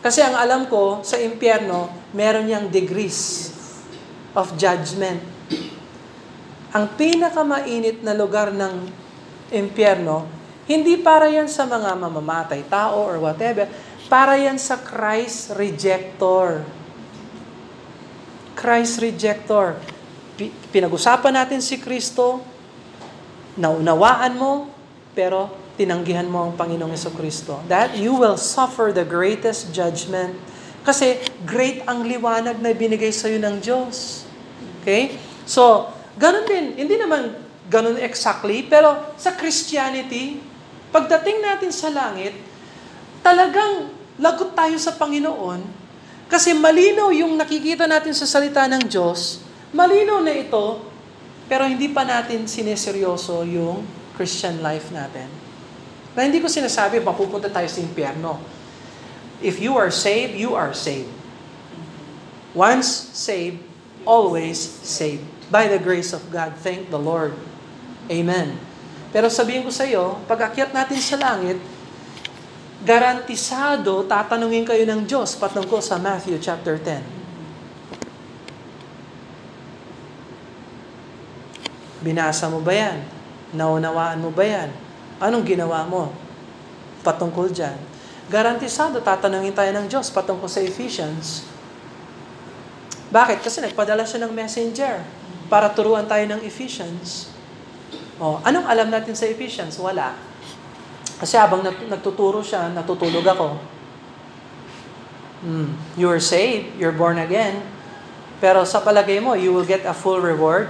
Kasi 0.01 0.23
ang 0.23 0.37
alam 0.37 0.65
ko, 0.71 1.05
sa 1.05 1.19
impyerno, 1.19 1.91
meron 2.15 2.47
niyang 2.49 2.69
degrees 2.69 3.51
of 4.33 4.55
judgment 4.55 5.21
ang 6.71 6.87
pinakamainit 6.95 7.99
na 7.99 8.15
lugar 8.15 8.55
ng 8.55 8.87
impyerno, 9.51 10.23
hindi 10.71 10.95
para 10.99 11.27
yan 11.27 11.51
sa 11.51 11.67
mga 11.67 11.95
mamamatay 11.99 12.63
tao 12.71 13.03
or 13.03 13.19
whatever, 13.19 13.67
para 14.07 14.39
yan 14.39 14.55
sa 14.55 14.79
Christ 14.79 15.55
rejector. 15.55 16.63
Christ 18.55 18.99
rejector. 19.03 19.75
Pinag-usapan 20.73 21.33
natin 21.35 21.59
si 21.59 21.79
Kristo, 21.79 22.39
naunawaan 23.59 24.33
mo, 24.35 24.71
pero 25.11 25.51
tinanggihan 25.75 26.27
mo 26.27 26.47
ang 26.47 26.53
Panginoong 26.55 26.95
Kristo. 27.15 27.59
That 27.67 27.95
you 27.99 28.15
will 28.15 28.39
suffer 28.39 28.91
the 28.91 29.07
greatest 29.07 29.71
judgment. 29.75 30.35
Kasi 30.81 31.21
great 31.45 31.85
ang 31.85 32.07
liwanag 32.07 32.57
na 32.57 32.73
binigay 32.73 33.13
sa 33.13 33.29
iyo 33.29 33.37
ng 33.37 33.61
Diyos. 33.61 34.25
Okay? 34.81 35.15
So, 35.45 35.91
Ganon 36.21 36.45
din. 36.47 36.65
Hindi 36.75 36.95
naman 36.99 37.33
ganon 37.71 37.95
exactly, 37.97 38.67
pero 38.67 39.15
sa 39.15 39.31
Christianity, 39.33 40.37
pagdating 40.91 41.41
natin 41.41 41.71
sa 41.71 41.89
langit, 41.89 42.35
talagang 43.25 43.89
lagot 44.19 44.53
tayo 44.53 44.75
sa 44.77 44.93
Panginoon 44.99 45.63
kasi 46.27 46.53
malinaw 46.53 47.09
yung 47.15 47.35
nakikita 47.39 47.89
natin 47.89 48.13
sa 48.13 48.27
salita 48.27 48.67
ng 48.67 48.85
Diyos 48.85 49.51
Malino 49.71 50.19
na 50.19 50.35
ito, 50.35 50.83
pero 51.47 51.63
hindi 51.63 51.87
pa 51.87 52.03
natin 52.03 52.43
sineseryoso 52.43 53.47
yung 53.47 53.87
Christian 54.19 54.59
life 54.59 54.91
natin. 54.91 55.31
Na 56.11 56.27
hindi 56.27 56.43
ko 56.43 56.51
sinasabi, 56.51 56.99
mapupunta 56.99 57.47
tayo 57.47 57.71
sa 57.71 57.79
impyerno. 57.79 58.35
If 59.39 59.63
you 59.63 59.79
are 59.79 59.87
saved, 59.87 60.35
you 60.35 60.59
are 60.59 60.75
saved. 60.75 61.07
Once 62.51 63.15
saved, 63.15 63.63
always 64.03 64.59
saved. 64.83 65.23
By 65.47 65.71
the 65.71 65.79
grace 65.79 66.11
of 66.11 66.27
God, 66.35 66.59
thank 66.59 66.91
the 66.91 66.99
Lord. 66.99 67.31
Amen. 68.11 68.59
Pero 69.11 69.27
sabihin 69.27 69.67
ko 69.67 69.71
sa 69.71 69.83
iyo, 69.83 70.19
pag 70.23 70.51
akyat 70.51 70.71
natin 70.71 70.99
sa 70.99 71.19
langit, 71.19 71.59
garantisado 72.81 74.07
tatanungin 74.07 74.65
kayo 74.65 74.87
ng 74.87 75.03
Diyos 75.05 75.35
patungkol 75.35 75.83
sa 75.83 75.99
Matthew 75.99 76.39
chapter 76.39 76.79
10. 76.79 77.21
Binasa 82.01 82.49
mo 82.49 82.63
ba 82.65 82.73
yan? 82.73 82.97
Naunawaan 83.53 84.17
mo 84.23 84.33
ba 84.33 84.41
yan? 84.47 84.73
Anong 85.21 85.45
ginawa 85.45 85.85
mo 85.85 86.09
patungkol 87.05 87.53
dyan? 87.53 87.77
Garantisado, 88.31 89.03
tatanungin 89.03 89.53
tayo 89.53 89.69
ng 89.75 89.85
Diyos 89.91 90.09
patungkol 90.09 90.47
sa 90.47 90.63
Ephesians. 90.63 91.45
Bakit? 93.11 93.43
Kasi 93.43 93.59
nagpadala 93.59 94.07
siya 94.07 94.23
ng 94.23 94.31
messenger 94.31 95.03
para 95.51 95.67
turuan 95.67 96.07
tayo 96.07 96.23
ng 96.31 96.41
Ephesians. 96.47 97.30
Oh, 98.21 98.37
anong 98.45 98.67
alam 98.69 98.87
natin 98.93 99.17
sa 99.17 99.25
Ephesians? 99.25 99.75
Wala. 99.81 100.13
Kasi 101.17 101.37
habang 101.37 101.61
nagtuturo 101.65 102.41
siya, 102.41 102.69
natutulog 102.69 103.25
ako. 103.25 103.47
Hmm. 105.41 105.73
You 105.97 106.09
are 106.13 106.21
saved, 106.21 106.77
you're 106.77 106.93
born 106.93 107.17
again. 107.17 107.65
Pero 108.41 108.65
sa 108.65 108.81
palagay 108.81 109.21
mo, 109.21 109.37
you 109.37 109.53
will 109.53 109.65
get 109.65 109.85
a 109.85 109.93
full 109.93 110.21
reward? 110.21 110.69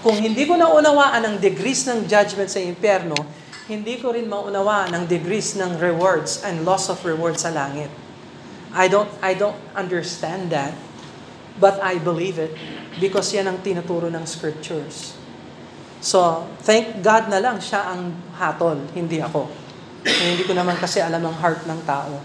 Kung 0.00 0.16
hindi 0.16 0.48
ko 0.48 0.56
naunawaan 0.56 1.22
ang 1.24 1.36
degrees 1.38 1.84
ng 1.86 2.08
judgment 2.08 2.48
sa 2.48 2.60
impyerno, 2.60 3.16
hindi 3.70 4.02
ko 4.02 4.10
rin 4.10 4.26
maunawaan 4.26 4.90
ang 4.90 5.04
degrees 5.06 5.54
ng 5.54 5.78
rewards 5.78 6.42
and 6.42 6.66
loss 6.66 6.90
of 6.90 6.98
rewards 7.06 7.46
sa 7.46 7.54
langit. 7.54 7.92
I 8.74 8.90
don't 8.90 9.10
I 9.22 9.38
don't 9.38 9.58
understand 9.74 10.50
that, 10.50 10.74
but 11.58 11.80
I 11.82 11.98
believe 11.98 12.38
it 12.38 12.54
because 13.00 13.32
yan 13.32 13.48
ang 13.48 13.64
tinuturo 13.64 14.12
ng 14.12 14.24
scriptures. 14.28 15.16
So, 16.00 16.48
thank 16.64 17.04
God 17.04 17.28
na 17.28 17.40
lang 17.40 17.60
siya 17.60 17.92
ang 17.92 18.16
hatol, 18.36 18.88
hindi 18.96 19.20
ako. 19.20 19.48
Eh, 20.04 20.32
hindi 20.32 20.48
ko 20.48 20.56
naman 20.56 20.80
kasi 20.80 21.00
alam 21.00 21.20
ang 21.28 21.36
heart 21.36 21.68
ng 21.68 21.80
tao. 21.84 22.20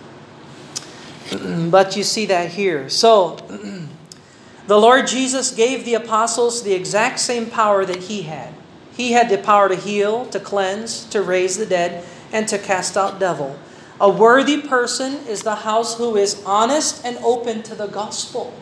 But 1.76 2.00
you 2.00 2.08
see 2.08 2.24
that 2.32 2.56
here. 2.56 2.88
So, 2.88 3.36
the 4.72 4.80
Lord 4.80 5.12
Jesus 5.12 5.52
gave 5.52 5.84
the 5.84 6.00
apostles 6.00 6.64
the 6.64 6.72
exact 6.72 7.20
same 7.20 7.52
power 7.52 7.84
that 7.84 8.08
He 8.08 8.24
had. 8.24 8.56
He 8.96 9.12
had 9.12 9.28
the 9.28 9.38
power 9.38 9.68
to 9.68 9.76
heal, 9.76 10.24
to 10.32 10.40
cleanse, 10.40 11.04
to 11.12 11.20
raise 11.20 11.60
the 11.60 11.68
dead, 11.68 12.08
and 12.32 12.48
to 12.48 12.56
cast 12.56 12.96
out 12.96 13.20
devil. 13.20 13.60
A 14.00 14.08
worthy 14.08 14.64
person 14.64 15.28
is 15.28 15.44
the 15.44 15.68
house 15.68 16.00
who 16.00 16.16
is 16.16 16.44
honest 16.46 17.04
and 17.04 17.20
open 17.20 17.64
to 17.64 17.76
the 17.76 17.88
gospel. 17.88 18.56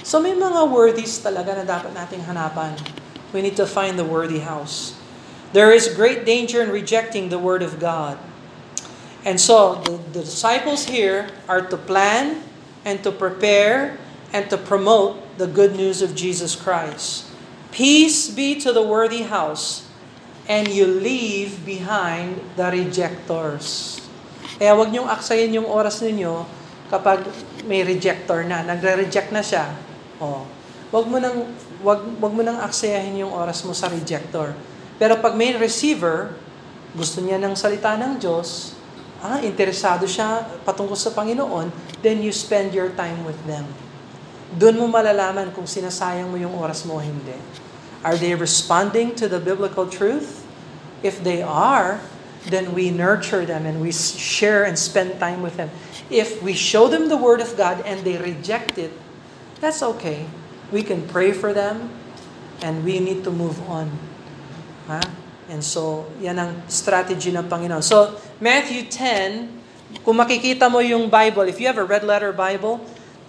So 0.00 0.18
may 0.18 0.32
mga 0.32 0.70
worthies 0.72 1.20
talaga 1.20 1.56
na 1.56 1.64
dapat 1.64 1.92
nating 1.92 2.24
hanapan. 2.24 2.76
We 3.30 3.44
need 3.44 3.56
to 3.60 3.68
find 3.68 4.00
the 4.00 4.06
worthy 4.06 4.40
house. 4.42 4.96
There 5.52 5.74
is 5.74 5.90
great 5.90 6.24
danger 6.24 6.62
in 6.62 6.70
rejecting 6.70 7.28
the 7.28 7.38
word 7.38 7.62
of 7.62 7.78
God. 7.78 8.18
And 9.26 9.36
so 9.36 9.82
the, 9.84 10.00
the 10.16 10.22
disciples 10.24 10.88
here 10.88 11.28
are 11.44 11.60
to 11.60 11.76
plan 11.76 12.42
and 12.86 13.02
to 13.04 13.12
prepare 13.12 13.98
and 14.32 14.48
to 14.48 14.56
promote 14.56 15.18
the 15.36 15.46
good 15.46 15.76
news 15.76 16.00
of 16.00 16.14
Jesus 16.14 16.56
Christ. 16.56 17.26
Peace 17.70 18.30
be 18.30 18.58
to 18.62 18.72
the 18.72 18.82
worthy 18.82 19.22
house, 19.22 19.86
and 20.50 20.66
you 20.66 20.86
leave 20.86 21.62
behind 21.62 22.42
the 22.58 22.66
rejectors. 22.70 23.98
Kaya 24.58 24.74
wag 24.74 24.90
niyong 24.90 25.06
aksayin 25.06 25.54
yung 25.54 25.68
oras 25.70 26.02
ninyo 26.02 26.46
kapag 26.90 27.22
may 27.66 27.86
rejector 27.86 28.42
na, 28.42 28.66
nagre-reject 28.66 29.30
na 29.30 29.42
siya. 29.42 29.70
Oh. 30.20 30.44
Wag 30.92 31.06
mo 31.08 31.16
nang 31.16 31.48
wag 31.80 32.04
wag 32.20 32.32
mo 32.36 32.42
nang 32.44 32.60
aksayahin 32.60 33.24
yung 33.24 33.32
oras 33.32 33.64
mo 33.64 33.72
sa 33.72 33.88
rejector. 33.88 34.52
Pero 35.00 35.16
pag 35.16 35.32
may 35.32 35.56
receiver, 35.56 36.36
gusto 36.92 37.24
niya 37.24 37.40
ng 37.40 37.56
salita 37.56 37.96
ng 37.96 38.20
Diyos, 38.20 38.76
ah, 39.24 39.40
interesado 39.40 40.04
siya 40.04 40.44
patungkol 40.66 40.98
sa 40.98 41.16
Panginoon, 41.16 41.72
then 42.04 42.20
you 42.20 42.28
spend 42.34 42.76
your 42.76 42.92
time 42.92 43.24
with 43.24 43.38
them. 43.48 43.64
Doon 44.60 44.76
mo 44.76 44.86
malalaman 44.92 45.54
kung 45.56 45.64
sinasayang 45.64 46.28
mo 46.28 46.36
yung 46.36 46.52
oras 46.52 46.84
mo 46.84 46.98
o 46.98 47.00
hindi. 47.00 47.36
Are 48.04 48.18
they 48.18 48.36
responding 48.36 49.16
to 49.16 49.28
the 49.30 49.40
biblical 49.40 49.88
truth? 49.88 50.44
If 51.00 51.22
they 51.24 51.40
are, 51.40 52.00
then 52.48 52.72
we 52.72 52.90
nurture 52.90 53.44
them 53.44 53.64
and 53.64 53.80
we 53.80 53.92
share 53.92 54.64
and 54.64 54.76
spend 54.76 55.20
time 55.20 55.40
with 55.40 55.56
them. 55.56 55.70
If 56.08 56.42
we 56.42 56.52
show 56.56 56.88
them 56.88 57.08
the 57.08 57.16
Word 57.20 57.40
of 57.40 57.56
God 57.56 57.84
and 57.84 58.02
they 58.02 58.16
reject 58.16 58.76
it, 58.76 58.92
that's 59.60 59.84
okay. 59.96 60.26
We 60.72 60.82
can 60.82 61.06
pray 61.06 61.30
for 61.30 61.52
them 61.52 61.92
and 62.64 62.84
we 62.84 62.98
need 63.00 63.22
to 63.24 63.32
move 63.32 63.60
on. 63.68 63.92
Ha? 64.88 65.00
And 65.50 65.62
so, 65.62 66.06
yan 66.22 66.38
ang 66.38 66.62
strategy 66.70 67.34
ng 67.34 67.46
Panginoon. 67.50 67.82
So, 67.82 68.14
Matthew 68.38 68.86
10, 68.86 70.02
kung 70.06 70.16
makikita 70.18 70.70
mo 70.70 70.78
yung 70.78 71.10
Bible, 71.10 71.50
if 71.50 71.58
you 71.58 71.66
have 71.66 71.78
a 71.78 71.86
red 71.86 72.06
letter 72.06 72.30
Bible, 72.30 72.78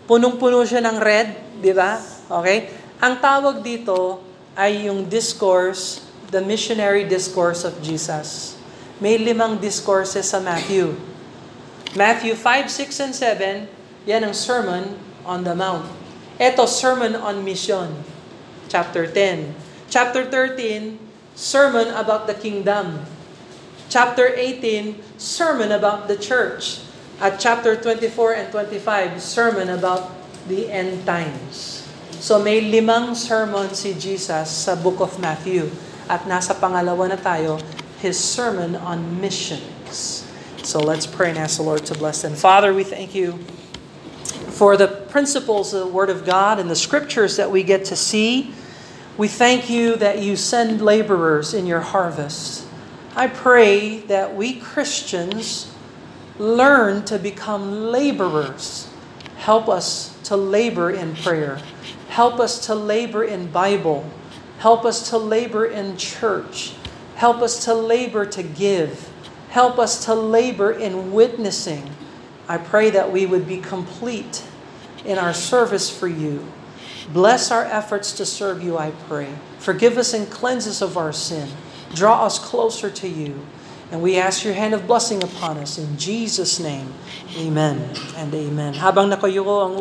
punong-puno 0.06 0.62
siya 0.62 0.86
ng 0.86 1.02
red, 1.02 1.34
di 1.58 1.74
ba? 1.74 1.98
Okay? 2.30 2.70
Ang 3.02 3.18
tawag 3.18 3.66
dito 3.66 4.22
ay 4.54 4.86
yung 4.86 5.10
discourse, 5.10 6.06
the 6.30 6.44
missionary 6.44 7.02
discourse 7.10 7.66
of 7.66 7.74
Jesus. 7.82 8.54
May 9.02 9.18
limang 9.18 9.58
discourses 9.58 10.30
sa 10.30 10.38
Matthew. 10.38 10.94
Matthew 11.98 12.38
5, 12.38 12.70
6, 12.70 13.02
and 13.02 13.14
7, 13.18 14.06
yan 14.06 14.22
ang 14.22 14.36
Sermon 14.38 14.94
on 15.26 15.42
the 15.42 15.58
Mount. 15.58 16.01
Ito, 16.42 16.66
Sermon 16.66 17.14
on 17.14 17.46
Mission, 17.46 18.02
chapter 18.66 19.06
10. 19.06 19.54
Chapter 19.94 20.26
13, 20.26 20.98
Sermon 21.38 21.94
about 21.94 22.26
the 22.26 22.34
Kingdom. 22.34 23.06
Chapter 23.94 24.34
18, 24.34 25.22
Sermon 25.22 25.70
about 25.70 26.10
the 26.10 26.18
Church. 26.18 26.82
At 27.22 27.38
chapter 27.38 27.78
24 27.78 28.42
and 28.42 28.48
25, 28.50 29.22
Sermon 29.22 29.70
about 29.70 30.18
the 30.50 30.66
End 30.66 31.06
Times. 31.06 31.86
So 32.18 32.42
may 32.42 32.58
limang 32.58 33.14
sermon 33.14 33.78
si 33.78 33.94
Jesus 33.94 34.50
sa 34.50 34.74
book 34.74 34.98
of 34.98 35.22
Matthew. 35.22 35.70
At 36.10 36.26
nasa 36.26 36.58
pangalawa 36.58 37.14
na 37.14 37.22
tayo, 37.22 37.62
His 38.02 38.18
sermon 38.18 38.74
on 38.82 39.22
missions. 39.22 40.26
So 40.66 40.82
let's 40.82 41.06
pray 41.06 41.38
and 41.38 41.38
ask 41.38 41.62
the 41.62 41.66
Lord 41.70 41.86
to 41.86 41.94
bless 41.94 42.26
them. 42.26 42.34
Father, 42.34 42.74
we 42.74 42.82
thank 42.82 43.14
you 43.14 43.38
for 44.62 44.78
the 44.78 44.88
principles 44.88 45.74
of 45.74 45.80
the 45.88 45.92
Word 45.92 46.12
of 46.12 46.24
God 46.24 46.60
and 46.60 46.70
the 46.70 46.76
scriptures 46.76 47.38
that 47.38 47.50
we 47.50 47.64
get 47.64 47.84
to 47.86 47.96
see. 47.96 48.54
We 49.18 49.28
thank 49.28 49.72
you 49.72 49.96
that 49.96 50.20
you 50.22 50.36
send 50.36 50.84
laborers 50.84 51.56
in 51.56 51.66
your 51.66 51.80
harvest. 51.80 52.68
I 53.16 53.26
pray 53.26 54.02
that 54.02 54.36
we 54.36 54.60
Christians 54.60 55.74
learn 56.38 57.06
to 57.06 57.18
become 57.18 57.86
laborers. 57.86 58.88
Help 59.38 59.68
us 59.68 60.16
to 60.26 60.38
labor 60.38 60.92
in 60.92 61.16
prayer. 61.16 61.60
Help 62.10 62.40
us 62.40 62.64
to 62.68 62.76
labor 62.76 63.24
in 63.24 63.52
Bible. 63.52 64.08
Help 64.60 64.86
us 64.86 65.10
to 65.10 65.18
labor 65.18 65.66
in 65.66 65.98
church. 65.98 66.76
Help 67.16 67.38
us 67.38 67.66
to 67.66 67.74
labor 67.74 68.28
to 68.28 68.44
give. 68.44 69.10
Help 69.50 69.80
us 69.80 70.06
to 70.06 70.14
labor 70.14 70.72
in 70.72 71.14
witnessing. 71.14 71.90
I 72.48 72.60
pray 72.60 72.92
that 72.92 73.12
we 73.12 73.26
would 73.26 73.48
be 73.48 73.58
complete 73.58 74.44
in 75.06 75.18
our 75.18 75.34
service 75.34 75.90
for 75.90 76.08
you. 76.08 76.46
Bless 77.12 77.52
our 77.52 77.66
efforts 77.66 78.12
to 78.14 78.26
serve 78.26 78.64
you, 78.64 78.78
I 78.78 78.92
pray. 79.08 79.34
Forgive 79.60 79.98
us 79.98 80.14
and 80.14 80.30
cleanse 80.30 80.68
us 80.68 80.82
of 80.82 80.98
our 80.98 81.12
sin. 81.12 81.50
Draw 81.94 82.26
us 82.26 82.40
closer 82.40 82.90
to 82.90 83.08
you. 83.08 83.46
And 83.92 84.02
we 84.02 84.16
ask 84.16 84.46
your 84.46 84.54
hand 84.54 84.74
of 84.74 84.88
blessing 84.88 85.22
upon 85.22 85.58
us. 85.58 85.78
In 85.78 85.98
Jesus' 85.98 86.64
name, 86.64 86.94
amen 87.36 87.92
and 88.16 88.32
amen. 88.34 88.80
Habang 88.80 89.12
ang 89.68 89.76